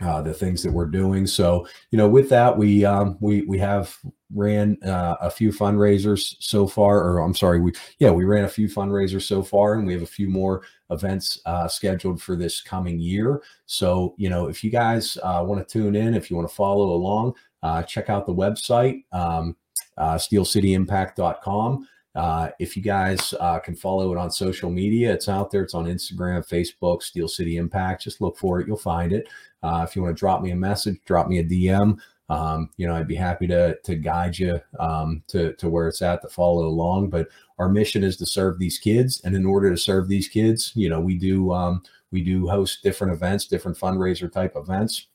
uh, 0.00 0.20
the 0.20 0.34
things 0.34 0.62
that 0.62 0.72
we're 0.72 0.86
doing. 0.86 1.26
So, 1.26 1.66
you 1.90 1.98
know, 1.98 2.08
with 2.08 2.28
that, 2.30 2.56
we 2.56 2.84
um, 2.84 3.16
we 3.20 3.42
we 3.42 3.58
have 3.58 3.96
ran 4.34 4.76
uh, 4.82 5.16
a 5.20 5.30
few 5.30 5.50
fundraisers 5.50 6.36
so 6.40 6.66
far, 6.66 7.02
or 7.02 7.20
I'm 7.20 7.34
sorry, 7.34 7.60
we 7.60 7.72
yeah 7.98 8.10
we 8.10 8.24
ran 8.24 8.44
a 8.44 8.48
few 8.48 8.68
fundraisers 8.68 9.22
so 9.22 9.42
far, 9.42 9.74
and 9.74 9.86
we 9.86 9.92
have 9.92 10.02
a 10.02 10.06
few 10.06 10.28
more 10.28 10.62
events 10.90 11.40
uh, 11.46 11.68
scheduled 11.68 12.20
for 12.20 12.36
this 12.36 12.60
coming 12.60 12.98
year. 12.98 13.42
So, 13.66 14.14
you 14.16 14.30
know, 14.30 14.48
if 14.48 14.64
you 14.64 14.70
guys 14.70 15.18
uh, 15.22 15.44
want 15.46 15.66
to 15.66 15.72
tune 15.72 15.94
in, 15.94 16.14
if 16.14 16.30
you 16.30 16.36
want 16.36 16.48
to 16.48 16.54
follow 16.54 16.90
along, 16.90 17.34
uh, 17.62 17.82
check 17.82 18.08
out 18.10 18.26
the 18.26 18.34
website, 18.34 19.04
um, 19.12 19.56
uh, 19.96 20.14
steelcityimpact.com. 20.14 21.86
Uh, 22.14 22.50
if 22.58 22.76
you 22.76 22.82
guys 22.82 23.32
uh, 23.38 23.58
can 23.58 23.76
follow 23.76 24.10
it 24.12 24.18
on 24.18 24.30
social 24.30 24.70
media, 24.70 25.12
it's 25.12 25.28
out 25.28 25.50
there. 25.50 25.62
It's 25.62 25.74
on 25.74 25.84
Instagram, 25.84 26.46
Facebook, 26.48 27.02
Steel 27.02 27.28
City 27.28 27.58
Impact. 27.58 28.02
Just 28.02 28.20
look 28.20 28.36
for 28.36 28.60
it. 28.60 28.66
You'll 28.66 28.76
find 28.76 29.12
it. 29.12 29.28
Uh, 29.62 29.86
if 29.88 29.94
you 29.94 30.02
want 30.02 30.16
to 30.16 30.18
drop 30.18 30.42
me 30.42 30.50
a 30.50 30.56
message, 30.56 30.98
drop 31.04 31.28
me 31.28 31.38
a 31.38 31.44
DM. 31.44 31.98
Um, 32.28 32.70
you 32.76 32.86
know, 32.86 32.94
I'd 32.94 33.08
be 33.08 33.14
happy 33.14 33.46
to 33.46 33.76
to 33.82 33.94
guide 33.94 34.38
you 34.38 34.60
um, 34.78 35.22
to 35.28 35.54
to 35.54 35.68
where 35.68 35.88
it's 35.88 36.02
at 36.02 36.22
to 36.22 36.28
follow 36.28 36.66
along. 36.66 37.10
But 37.10 37.28
our 37.58 37.68
mission 37.68 38.04
is 38.04 38.16
to 38.18 38.26
serve 38.26 38.58
these 38.58 38.78
kids, 38.78 39.20
and 39.24 39.34
in 39.34 39.46
order 39.46 39.70
to 39.70 39.76
serve 39.76 40.08
these 40.08 40.28
kids, 40.28 40.72
you 40.74 40.88
know, 40.88 41.00
we 41.00 41.16
do 41.16 41.52
um, 41.52 41.82
we 42.10 42.22
do 42.22 42.48
host 42.48 42.82
different 42.82 43.12
events, 43.12 43.46
different 43.46 43.78
fundraiser 43.78 44.30
type 44.30 44.54
events. 44.56 45.06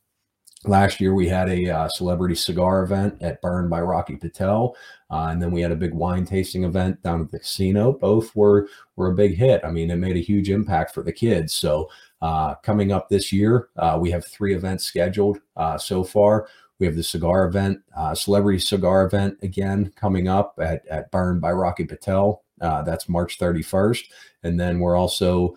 Last 0.65 1.01
year, 1.01 1.13
we 1.13 1.27
had 1.27 1.49
a 1.49 1.69
uh, 1.69 1.89
celebrity 1.89 2.35
cigar 2.35 2.83
event 2.83 3.21
at 3.21 3.41
Burn 3.41 3.67
by 3.67 3.81
Rocky 3.81 4.15
Patel, 4.15 4.77
uh, 5.11 5.27
and 5.29 5.41
then 5.41 5.51
we 5.51 5.59
had 5.59 5.73
a 5.73 5.75
big 5.75 5.93
wine 5.93 6.23
tasting 6.23 6.63
event 6.63 7.03
down 7.03 7.19
at 7.19 7.31
the 7.31 7.39
casino. 7.39 7.91
Both 7.91 8.33
were 8.33 8.69
were 8.95 9.11
a 9.11 9.15
big 9.15 9.35
hit. 9.35 9.59
I 9.65 9.71
mean, 9.71 9.91
it 9.91 9.97
made 9.97 10.15
a 10.15 10.21
huge 10.21 10.49
impact 10.49 10.93
for 10.93 11.03
the 11.03 11.11
kids. 11.11 11.53
So, 11.53 11.89
uh, 12.21 12.55
coming 12.55 12.93
up 12.93 13.09
this 13.09 13.33
year, 13.33 13.67
uh, 13.75 13.97
we 13.99 14.09
have 14.11 14.25
three 14.25 14.55
events 14.55 14.85
scheduled 14.85 15.39
uh, 15.57 15.77
so 15.77 16.01
far. 16.01 16.47
We 16.83 16.87
have 16.87 16.97
the 16.97 17.03
cigar 17.03 17.45
event, 17.45 17.79
uh, 17.95 18.13
celebrity 18.13 18.59
cigar 18.59 19.05
event 19.05 19.37
again 19.41 19.93
coming 19.95 20.27
up 20.27 20.59
at 20.61 20.85
at 20.89 21.09
Burn 21.11 21.39
by 21.39 21.53
Rocky 21.53 21.85
Patel. 21.85 22.43
that's 22.59 23.07
March 23.07 23.39
31st, 23.39 24.03
and 24.43 24.59
then 24.59 24.79
we're 24.79 24.97
also 24.97 25.55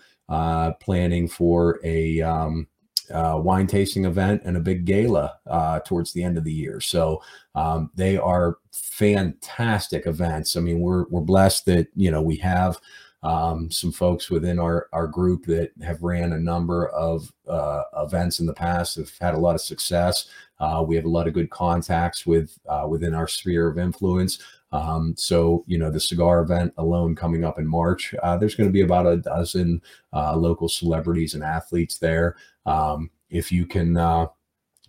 planning 0.79 1.27
for 1.27 1.81
a 1.83 2.21
um, 2.21 2.69
uh, 3.11 3.41
wine 3.43 3.67
tasting 3.67 4.05
event 4.05 4.43
and 4.45 4.57
a 4.57 4.61
big 4.61 4.85
gala 4.85 5.35
uh, 5.49 5.81
towards 5.81 6.13
the 6.13 6.23
end 6.23 6.39
of 6.39 6.45
the 6.45 6.53
year. 6.53 6.81
So 6.81 7.21
um, 7.57 7.91
they 7.97 8.17
are 8.17 8.59
fantastic 8.73 10.07
events. 10.07 10.57
I 10.57 10.61
mean, 10.61 10.79
we're 10.79 11.07
we're 11.09 11.23
blessed 11.23 11.67
that 11.67 11.89
you 11.97 12.13
know 12.13 12.23
we 12.23 12.37
have 12.37 12.79
um, 13.27 13.71
some 13.71 13.93
folks 13.93 14.31
within 14.31 14.59
our 14.59 14.89
our 14.93 15.07
group 15.07 15.47
that 15.47 15.73
have 15.83 16.03
ran 16.03 16.33
a 16.33 16.39
number 16.39 16.89
of 16.89 17.33
uh, 17.49 17.83
events 17.99 18.41
in 18.41 18.47
the 18.47 18.55
past, 18.55 18.97
have 18.97 19.13
had 19.21 19.35
a 19.35 19.39
lot 19.39 19.55
of 19.55 19.61
success. 19.61 20.27
Uh, 20.59 20.85
we 20.87 20.97
have 20.97 21.05
a 21.05 21.09
lot 21.09 21.29
of 21.29 21.35
good 21.35 21.51
contacts 21.51 22.27
with 22.27 22.59
uh, 22.69 22.87
within 22.89 23.15
our 23.15 23.29
sphere 23.29 23.69
of 23.69 23.79
influence. 23.79 24.39
Um, 24.73 25.15
so, 25.17 25.65
you 25.67 25.79
know, 25.79 25.91
the 25.91 26.01
cigar 26.01 26.41
event 26.41 26.73
alone 26.77 27.15
coming 27.15 27.45
up 27.45 27.59
in 27.59 27.67
March, 27.67 28.15
uh, 28.23 28.37
there's 28.37 28.55
going 28.55 28.69
to 28.69 28.73
be 28.73 28.81
about 28.81 29.07
a 29.07 29.17
dozen 29.17 29.81
uh, 30.13 30.37
local 30.37 30.69
celebrities 30.69 31.35
and 31.35 31.43
athletes 31.43 31.99
there. 31.99 32.37
Um, 32.67 33.11
if 33.31 33.53
you 33.53 33.67
can, 33.67 33.97
uh, 33.97 34.27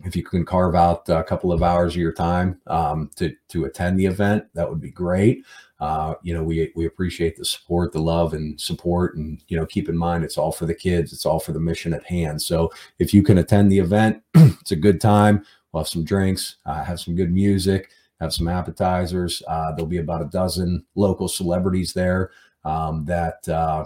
if 0.04 0.14
you 0.14 0.22
can 0.22 0.44
carve 0.44 0.74
out 0.74 1.08
a 1.08 1.24
couple 1.24 1.52
of 1.52 1.62
hours 1.62 1.94
of 1.94 2.00
your 2.00 2.12
time 2.12 2.60
um, 2.68 3.10
to 3.16 3.34
to 3.48 3.64
attend 3.64 3.98
the 3.98 4.06
event, 4.06 4.44
that 4.54 4.68
would 4.68 4.80
be 4.80 4.90
great. 4.90 5.44
Uh, 5.80 6.14
you 6.22 6.34
know, 6.34 6.42
we 6.42 6.72
we 6.76 6.86
appreciate 6.86 7.36
the 7.36 7.44
support, 7.44 7.92
the 7.92 8.00
love, 8.00 8.34
and 8.34 8.60
support, 8.60 9.16
and 9.16 9.42
you 9.48 9.56
know, 9.56 9.66
keep 9.66 9.88
in 9.88 9.96
mind 9.96 10.24
it's 10.24 10.38
all 10.38 10.52
for 10.52 10.66
the 10.66 10.74
kids, 10.74 11.12
it's 11.12 11.26
all 11.26 11.40
for 11.40 11.52
the 11.52 11.60
mission 11.60 11.94
at 11.94 12.04
hand. 12.04 12.40
So, 12.42 12.72
if 12.98 13.12
you 13.12 13.22
can 13.22 13.38
attend 13.38 13.72
the 13.72 13.78
event, 13.78 14.22
it's 14.34 14.72
a 14.72 14.76
good 14.76 15.00
time. 15.00 15.44
We'll 15.78 15.84
have 15.84 15.90
some 15.90 16.04
drinks, 16.04 16.56
uh, 16.66 16.82
have 16.82 16.98
some 16.98 17.14
good 17.14 17.32
music 17.32 17.88
have 18.20 18.32
some 18.32 18.48
appetizers. 18.48 19.42
Uh, 19.46 19.72
there'll 19.72 19.86
be 19.86 19.98
about 19.98 20.22
a 20.22 20.26
dozen 20.26 20.84
local 20.94 21.28
celebrities 21.28 21.92
there 21.92 22.30
um, 22.64 23.04
that 23.04 23.48
uh, 23.48 23.84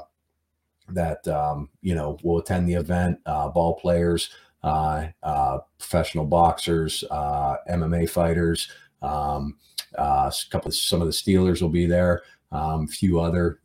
that 0.89 1.27
um, 1.29 1.69
you 1.83 1.95
know 1.95 2.19
will 2.23 2.39
attend 2.39 2.69
the 2.69 2.75
event. 2.75 3.19
Uh, 3.27 3.49
ball 3.49 3.75
players, 3.75 4.31
uh, 4.63 5.07
uh, 5.23 5.59
professional 5.79 6.25
boxers, 6.25 7.05
MMA 7.11 8.09
fighters. 8.09 8.71
Um, 9.03 9.59
a 9.95 10.33
couple 10.51 10.69
of 10.69 10.75
some 10.75 11.03
of 11.03 11.07
the 11.07 11.13
Steelers 11.13 11.61
will 11.61 11.69
be 11.69 11.87
there. 11.87 12.23
A 12.53 12.57
um, 12.57 12.87
few 12.87 13.21
other 13.21 13.59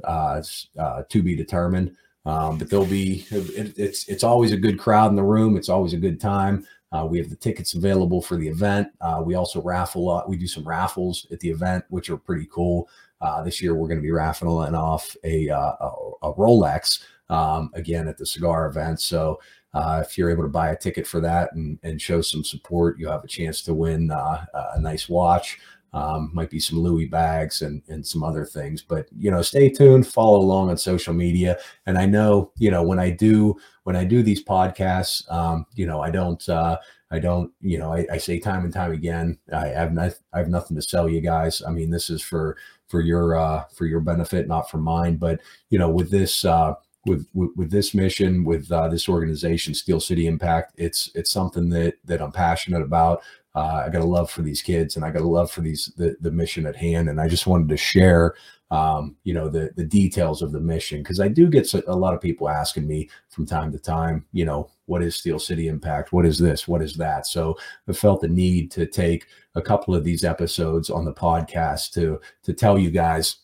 to 1.09 1.23
be 1.23 1.35
determined. 1.35 1.95
Um, 2.25 2.57
but 2.57 2.69
there'll 2.69 2.85
be 2.85 3.25
it, 3.31 3.73
it's 3.77 4.05
it's 4.09 4.23
always 4.25 4.51
a 4.51 4.57
good 4.57 4.77
crowd 4.77 5.11
in 5.11 5.15
the 5.15 5.23
room. 5.23 5.55
It's 5.55 5.69
always 5.69 5.93
a 5.93 5.97
good 5.97 6.19
time. 6.19 6.67
Uh, 6.91 7.05
we 7.09 7.17
have 7.17 7.29
the 7.29 7.35
tickets 7.35 7.73
available 7.73 8.21
for 8.21 8.37
the 8.37 8.47
event. 8.47 8.87
Uh, 9.01 9.21
we 9.25 9.35
also 9.35 9.61
raffle. 9.61 10.09
Uh, 10.09 10.23
we 10.27 10.37
do 10.37 10.47
some 10.47 10.67
raffles 10.67 11.27
at 11.31 11.39
the 11.39 11.49
event, 11.49 11.83
which 11.89 12.09
are 12.09 12.17
pretty 12.17 12.47
cool. 12.51 12.89
Uh, 13.19 13.43
this 13.43 13.61
year, 13.61 13.75
we're 13.75 13.87
going 13.87 13.99
to 13.99 14.03
be 14.03 14.11
raffling 14.11 14.75
off 14.75 15.15
a, 15.23 15.49
uh, 15.49 15.73
a, 15.79 15.91
a 16.23 16.33
Rolex 16.35 17.03
um, 17.29 17.69
again 17.73 18.07
at 18.07 18.17
the 18.17 18.25
cigar 18.25 18.67
event. 18.67 19.01
So 19.01 19.39
if 19.75 20.17
you're 20.17 20.31
able 20.31 20.43
to 20.43 20.49
buy 20.49 20.69
a 20.69 20.77
ticket 20.77 21.05
for 21.05 21.19
that 21.21 21.53
and, 21.53 21.77
and 21.83 22.01
show 22.01 22.21
some 22.21 22.43
support, 22.43 22.97
you 22.97 23.07
have 23.09 23.23
a 23.23 23.27
chance 23.27 23.61
to 23.63 23.73
win 23.73 24.09
a 24.11 24.79
nice 24.79 25.07
watch. 25.07 25.59
Um, 25.93 26.31
might 26.33 26.49
be 26.49 26.59
some 26.59 26.79
Louis 26.79 27.05
bags 27.05 27.61
and 27.61 27.81
and 27.87 28.05
some 28.05 28.23
other 28.23 28.45
things, 28.45 28.81
but 28.81 29.07
you 29.17 29.31
know, 29.31 29.41
stay 29.41 29.69
tuned, 29.69 30.05
follow 30.05 30.37
along 30.39 30.69
on 30.69 30.77
social 30.77 31.13
media. 31.13 31.57
And 31.85 31.97
I 31.97 32.05
know, 32.05 32.51
you 32.57 32.69
know, 32.69 32.83
when 32.83 32.99
I 32.99 33.09
do 33.09 33.55
when 33.83 33.95
I 33.95 34.03
do 34.03 34.21
these 34.21 34.43
podcasts, 34.43 35.29
um, 35.31 35.65
you 35.75 35.87
know, 35.87 36.01
I 36.01 36.11
don't 36.11 36.47
uh, 36.49 36.77
I 37.09 37.19
don't, 37.19 37.51
you 37.61 37.77
know, 37.77 37.93
I, 37.93 38.05
I, 38.11 38.17
say 38.17 38.37
time 38.37 38.65
and 38.65 38.73
time 38.73 38.91
again, 38.91 39.37
I 39.53 39.67
have 39.67 39.93
not, 39.93 40.15
I 40.33 40.39
have 40.39 40.49
nothing 40.49 40.75
to 40.75 40.81
sell 40.81 41.07
you 41.07 41.21
guys. 41.21 41.61
I 41.65 41.71
mean, 41.71 41.89
this 41.89 42.09
is 42.09 42.21
for 42.21 42.57
for 42.87 43.01
your 43.01 43.35
uh, 43.35 43.63
for 43.73 43.85
your 43.85 44.01
benefit, 44.01 44.47
not 44.47 44.69
for 44.69 44.77
mine. 44.77 45.15
But 45.15 45.39
you 45.69 45.79
know, 45.79 45.89
with 45.89 46.11
this 46.11 46.43
uh, 46.43 46.73
with, 47.05 47.25
with, 47.33 47.51
with 47.55 47.71
this 47.71 47.93
mission, 47.93 48.43
with 48.43 48.69
uh, 48.71 48.89
this 48.89 49.07
organization, 49.07 49.73
Steel 49.73 50.01
City 50.01 50.27
Impact, 50.27 50.73
it's 50.77 51.09
it's 51.15 51.31
something 51.31 51.69
that 51.69 51.95
that 52.05 52.21
I'm 52.21 52.31
passionate 52.33 52.81
about. 52.81 53.21
Uh, 53.57 53.85
I 53.87 53.89
got 53.89 54.03
a 54.03 54.05
love 54.05 54.29
for 54.29 54.43
these 54.43 54.61
kids, 54.61 54.95
and 54.95 55.03
I 55.03 55.09
got 55.09 55.23
a 55.23 55.27
love 55.27 55.49
for 55.49 55.61
these 55.61 55.91
the, 55.97 56.15
the 56.21 56.29
mission 56.29 56.67
at 56.67 56.75
hand. 56.75 57.09
And 57.09 57.19
I 57.19 57.27
just 57.27 57.47
wanted 57.47 57.69
to 57.69 57.77
share, 57.77 58.35
um, 58.69 59.15
you 59.23 59.33
know, 59.33 59.49
the 59.49 59.71
the 59.75 59.83
details 59.83 60.43
of 60.43 60.51
the 60.51 60.59
mission 60.59 61.01
because 61.01 61.19
I 61.19 61.27
do 61.27 61.47
get 61.49 61.73
a 61.73 61.95
lot 61.95 62.13
of 62.13 62.21
people 62.21 62.49
asking 62.49 62.85
me 62.85 63.09
from 63.29 63.47
time 63.47 63.71
to 63.71 63.79
time, 63.79 64.23
you 64.31 64.45
know, 64.45 64.69
what 64.85 65.01
is 65.01 65.15
Steel 65.15 65.39
City 65.39 65.69
Impact? 65.69 66.13
What 66.13 66.23
is 66.23 66.37
this? 66.37 66.67
What 66.67 66.83
is 66.83 66.93
that? 66.97 67.25
So 67.25 67.57
I 67.87 67.93
felt 67.93 68.21
the 68.21 68.27
need 68.27 68.69
to 68.71 68.85
take 68.85 69.25
a 69.55 69.61
couple 69.61 69.95
of 69.95 70.03
these 70.03 70.23
episodes 70.23 70.91
on 70.91 71.03
the 71.03 71.13
podcast 71.13 71.93
to 71.93 72.21
to 72.43 72.53
tell 72.53 72.77
you 72.77 72.91
guys 72.91 73.37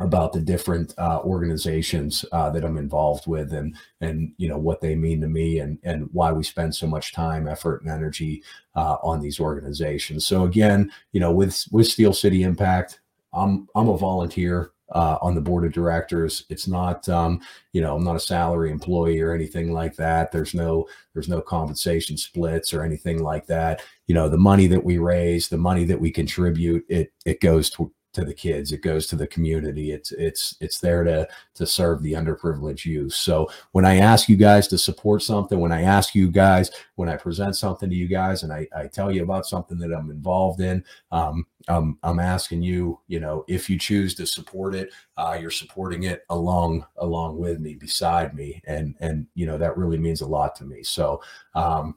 about 0.00 0.32
the 0.32 0.40
different 0.40 0.94
uh, 0.98 1.20
organizations 1.22 2.24
uh, 2.32 2.50
that 2.50 2.64
I'm 2.64 2.78
involved 2.78 3.26
with 3.26 3.52
and 3.52 3.76
and 4.00 4.32
you 4.38 4.48
know 4.48 4.58
what 4.58 4.80
they 4.80 4.94
mean 4.94 5.20
to 5.20 5.28
me 5.28 5.58
and 5.58 5.78
and 5.82 6.08
why 6.12 6.32
we 6.32 6.44
spend 6.44 6.74
so 6.74 6.86
much 6.86 7.12
time, 7.12 7.46
effort, 7.46 7.82
and 7.82 7.90
energy 7.90 8.42
uh, 8.74 8.96
on 9.02 9.20
these 9.20 9.38
organizations. 9.38 10.26
So 10.26 10.44
again, 10.44 10.90
you 11.12 11.20
know, 11.20 11.32
with 11.32 11.64
with 11.70 11.86
Steel 11.86 12.14
City 12.14 12.42
Impact, 12.42 13.00
I'm 13.32 13.68
I'm 13.74 13.88
a 13.88 13.98
volunteer 13.98 14.72
uh, 14.94 15.18
on 15.22 15.34
the 15.34 15.40
board 15.40 15.64
of 15.64 15.72
directors. 15.72 16.44
It's 16.48 16.68
not, 16.68 17.08
um, 17.08 17.40
you 17.72 17.80
know, 17.80 17.96
I'm 17.96 18.04
not 18.04 18.16
a 18.16 18.20
salary 18.20 18.70
employee 18.70 19.20
or 19.20 19.34
anything 19.34 19.72
like 19.72 19.96
that. 19.96 20.30
There's 20.32 20.54
no, 20.54 20.86
there's 21.14 21.28
no 21.28 21.40
compensation 21.40 22.16
splits 22.16 22.74
or 22.74 22.82
anything 22.82 23.22
like 23.22 23.46
that. 23.46 23.82
You 24.06 24.14
know, 24.14 24.28
the 24.28 24.38
money 24.38 24.66
that 24.66 24.84
we 24.84 24.98
raise, 24.98 25.48
the 25.48 25.56
money 25.56 25.84
that 25.84 26.00
we 26.00 26.10
contribute, 26.10 26.84
it 26.88 27.12
it 27.24 27.40
goes 27.40 27.70
to 27.70 27.92
to 28.12 28.24
the 28.24 28.34
kids 28.34 28.72
it 28.72 28.82
goes 28.82 29.06
to 29.06 29.16
the 29.16 29.26
community 29.26 29.92
it's 29.92 30.12
it's 30.12 30.56
it's 30.60 30.78
there 30.78 31.04
to 31.04 31.26
to 31.54 31.66
serve 31.66 32.02
the 32.02 32.12
underprivileged 32.12 32.84
youth. 32.84 33.14
So 33.14 33.48
when 33.72 33.84
i 33.84 33.96
ask 33.98 34.28
you 34.28 34.36
guys 34.36 34.68
to 34.68 34.78
support 34.78 35.22
something 35.22 35.58
when 35.58 35.72
i 35.72 35.82
ask 35.82 36.14
you 36.14 36.30
guys 36.30 36.70
when 36.96 37.08
i 37.08 37.16
present 37.16 37.56
something 37.56 37.88
to 37.88 37.96
you 37.96 38.08
guys 38.08 38.42
and 38.42 38.52
i, 38.52 38.66
I 38.76 38.86
tell 38.86 39.10
you 39.10 39.22
about 39.22 39.46
something 39.46 39.78
that 39.78 39.92
i'm 39.92 40.10
involved 40.10 40.60
in 40.60 40.84
um, 41.10 41.46
I'm, 41.68 41.98
I'm 42.02 42.18
asking 42.18 42.62
you 42.62 43.00
you 43.06 43.20
know 43.20 43.44
if 43.48 43.70
you 43.70 43.78
choose 43.78 44.14
to 44.16 44.26
support 44.26 44.74
it 44.74 44.90
uh, 45.16 45.38
you're 45.40 45.50
supporting 45.50 46.04
it 46.04 46.24
along 46.30 46.86
along 46.96 47.38
with 47.38 47.60
me 47.60 47.74
beside 47.74 48.34
me 48.34 48.60
and 48.64 48.94
and 49.00 49.26
you 49.34 49.46
know 49.46 49.58
that 49.58 49.76
really 49.76 49.98
means 49.98 50.20
a 50.20 50.26
lot 50.26 50.54
to 50.56 50.64
me. 50.64 50.82
So 50.82 51.22
um, 51.54 51.96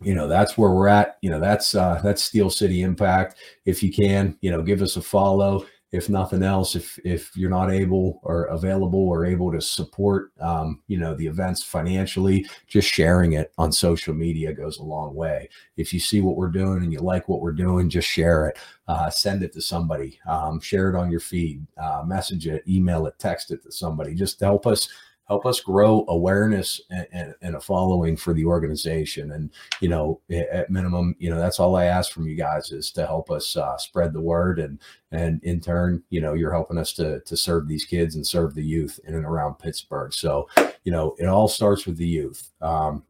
you 0.00 0.14
know 0.14 0.28
that's 0.28 0.58
where 0.58 0.70
we're 0.70 0.88
at. 0.88 1.18
You 1.22 1.30
know 1.30 1.40
that's 1.40 1.74
uh 1.74 2.00
that's 2.02 2.22
steel 2.22 2.50
city 2.50 2.82
impact. 2.82 3.36
If 3.64 3.82
you 3.82 3.92
can 3.92 4.36
you 4.40 4.50
know 4.50 4.62
give 4.62 4.82
us 4.82 4.96
a 4.96 5.02
follow. 5.02 5.66
If 5.92 6.08
nothing 6.10 6.42
else 6.42 6.74
if 6.74 6.98
if 7.04 7.34
you're 7.36 7.48
not 7.48 7.70
able 7.70 8.20
or 8.24 8.46
available 8.46 9.08
or 9.08 9.24
able 9.24 9.52
to 9.52 9.60
support 9.60 10.32
um, 10.40 10.82
you 10.88 10.98
know 10.98 11.14
the 11.14 11.26
events 11.26 11.62
financially 11.62 12.44
just 12.66 12.92
sharing 12.92 13.34
it 13.34 13.52
on 13.56 13.70
social 13.70 14.12
media 14.12 14.52
goes 14.52 14.78
a 14.78 14.82
long 14.82 15.14
way. 15.14 15.48
If 15.76 15.94
you 15.94 16.00
see 16.00 16.20
what 16.20 16.36
we're 16.36 16.48
doing 16.48 16.82
and 16.82 16.92
you 16.92 16.98
like 16.98 17.28
what 17.28 17.40
we're 17.40 17.52
doing 17.52 17.88
just 17.88 18.08
share 18.08 18.48
it. 18.48 18.58
Uh, 18.88 19.08
send 19.10 19.42
it 19.42 19.52
to 19.54 19.60
somebody. 19.60 20.18
Um, 20.28 20.60
share 20.60 20.90
it 20.90 20.96
on 20.96 21.10
your 21.10 21.20
feed. 21.20 21.64
Uh, 21.80 22.02
message 22.04 22.48
it 22.48 22.64
email 22.68 23.06
it 23.06 23.14
text 23.18 23.52
it 23.52 23.62
to 23.62 23.70
somebody. 23.70 24.12
Just 24.12 24.40
help 24.40 24.66
us 24.66 24.88
help 25.26 25.44
us 25.44 25.60
grow 25.60 26.04
awareness 26.08 26.80
and, 26.90 27.06
and, 27.12 27.34
and, 27.42 27.56
a 27.56 27.60
following 27.60 28.16
for 28.16 28.32
the 28.32 28.44
organization. 28.44 29.32
And, 29.32 29.50
you 29.80 29.88
know, 29.88 30.20
at 30.30 30.70
minimum, 30.70 31.16
you 31.18 31.30
know, 31.30 31.38
that's 31.38 31.58
all 31.58 31.76
I 31.76 31.86
ask 31.86 32.12
from 32.12 32.28
you 32.28 32.36
guys 32.36 32.70
is 32.70 32.92
to 32.92 33.06
help 33.06 33.30
us 33.30 33.56
uh, 33.56 33.76
spread 33.76 34.12
the 34.12 34.20
word. 34.20 34.58
And, 34.58 34.80
and 35.10 35.42
in 35.42 35.60
turn, 35.60 36.02
you 36.10 36.20
know, 36.20 36.34
you're 36.34 36.52
helping 36.52 36.78
us 36.78 36.92
to, 36.94 37.20
to 37.20 37.36
serve 37.36 37.66
these 37.66 37.84
kids 37.84 38.14
and 38.14 38.26
serve 38.26 38.54
the 38.54 38.64
youth 38.64 39.00
in 39.04 39.14
and 39.14 39.24
around 39.24 39.54
Pittsburgh. 39.54 40.12
So, 40.12 40.48
you 40.84 40.92
know, 40.92 41.16
it 41.18 41.26
all 41.26 41.48
starts 41.48 41.86
with 41.86 41.96
the 41.96 42.06
youth. 42.06 42.50
Um, 42.60 43.02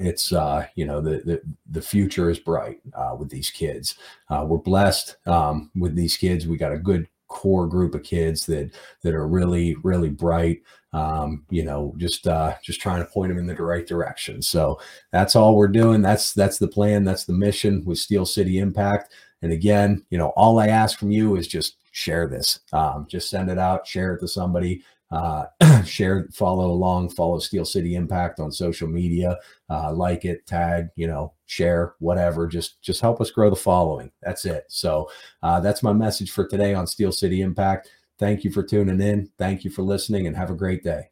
it's 0.00 0.32
uh 0.32 0.64
you 0.76 0.84
know 0.84 1.00
the 1.00 1.22
the, 1.24 1.42
the 1.70 1.82
future 1.82 2.30
is 2.30 2.38
bright 2.38 2.78
uh 2.94 3.16
with 3.18 3.30
these 3.30 3.50
kids 3.50 3.96
uh 4.28 4.44
we're 4.46 4.58
blessed 4.58 5.16
um 5.26 5.70
with 5.74 5.96
these 5.96 6.16
kids 6.16 6.46
we 6.46 6.56
got 6.56 6.72
a 6.72 6.78
good 6.78 7.08
core 7.28 7.66
group 7.66 7.94
of 7.94 8.02
kids 8.02 8.46
that 8.46 8.74
that 9.02 9.14
are 9.14 9.28
really 9.28 9.76
really 9.82 10.10
bright 10.10 10.62
um, 10.92 11.44
you 11.50 11.64
know 11.64 11.94
just 11.98 12.26
uh 12.26 12.54
just 12.62 12.80
trying 12.80 13.04
to 13.04 13.10
point 13.10 13.28
them 13.28 13.38
in 13.38 13.46
the 13.46 13.62
right 13.62 13.86
direction. 13.86 14.40
So 14.42 14.80
that's 15.12 15.36
all 15.36 15.56
we're 15.56 15.68
doing. 15.68 16.02
That's 16.02 16.32
that's 16.32 16.58
the 16.58 16.68
plan. 16.68 17.04
That's 17.04 17.24
the 17.24 17.34
mission 17.34 17.84
with 17.84 17.98
steel 17.98 18.26
city 18.26 18.58
impact. 18.58 19.12
And 19.42 19.52
again 19.52 20.04
you 20.10 20.18
know 20.18 20.28
all 20.30 20.58
i 20.58 20.68
ask 20.68 20.98
from 20.98 21.10
you 21.10 21.36
is 21.36 21.46
just 21.46 21.76
share 21.92 22.26
this. 22.26 22.60
Um, 22.72 23.06
just 23.08 23.30
send 23.30 23.50
it 23.50 23.58
out 23.58 23.86
share 23.86 24.14
it 24.14 24.20
to 24.20 24.28
somebody 24.28 24.82
uh, 25.10 25.46
share, 25.84 26.28
follow 26.32 26.70
along, 26.70 27.10
follow 27.10 27.38
Steel 27.38 27.64
City 27.64 27.94
Impact 27.94 28.40
on 28.40 28.52
social 28.52 28.88
media, 28.88 29.36
uh, 29.70 29.92
like 29.92 30.24
it, 30.24 30.46
tag, 30.46 30.88
you 30.96 31.06
know, 31.06 31.32
share, 31.46 31.94
whatever. 31.98 32.46
Just 32.46 32.80
just 32.82 33.00
help 33.00 33.20
us 33.20 33.30
grow 33.30 33.50
the 33.50 33.56
following. 33.56 34.10
That's 34.22 34.44
it. 34.44 34.64
So 34.68 35.10
uh, 35.42 35.60
that's 35.60 35.82
my 35.82 35.92
message 35.92 36.30
for 36.30 36.46
today 36.46 36.74
on 36.74 36.86
Steel 36.86 37.12
City 37.12 37.40
Impact. 37.40 37.90
Thank 38.18 38.44
you 38.44 38.50
for 38.50 38.62
tuning 38.62 39.00
in. 39.00 39.30
Thank 39.38 39.64
you 39.64 39.70
for 39.70 39.82
listening, 39.82 40.26
and 40.26 40.36
have 40.36 40.50
a 40.50 40.54
great 40.54 40.82
day. 40.82 41.10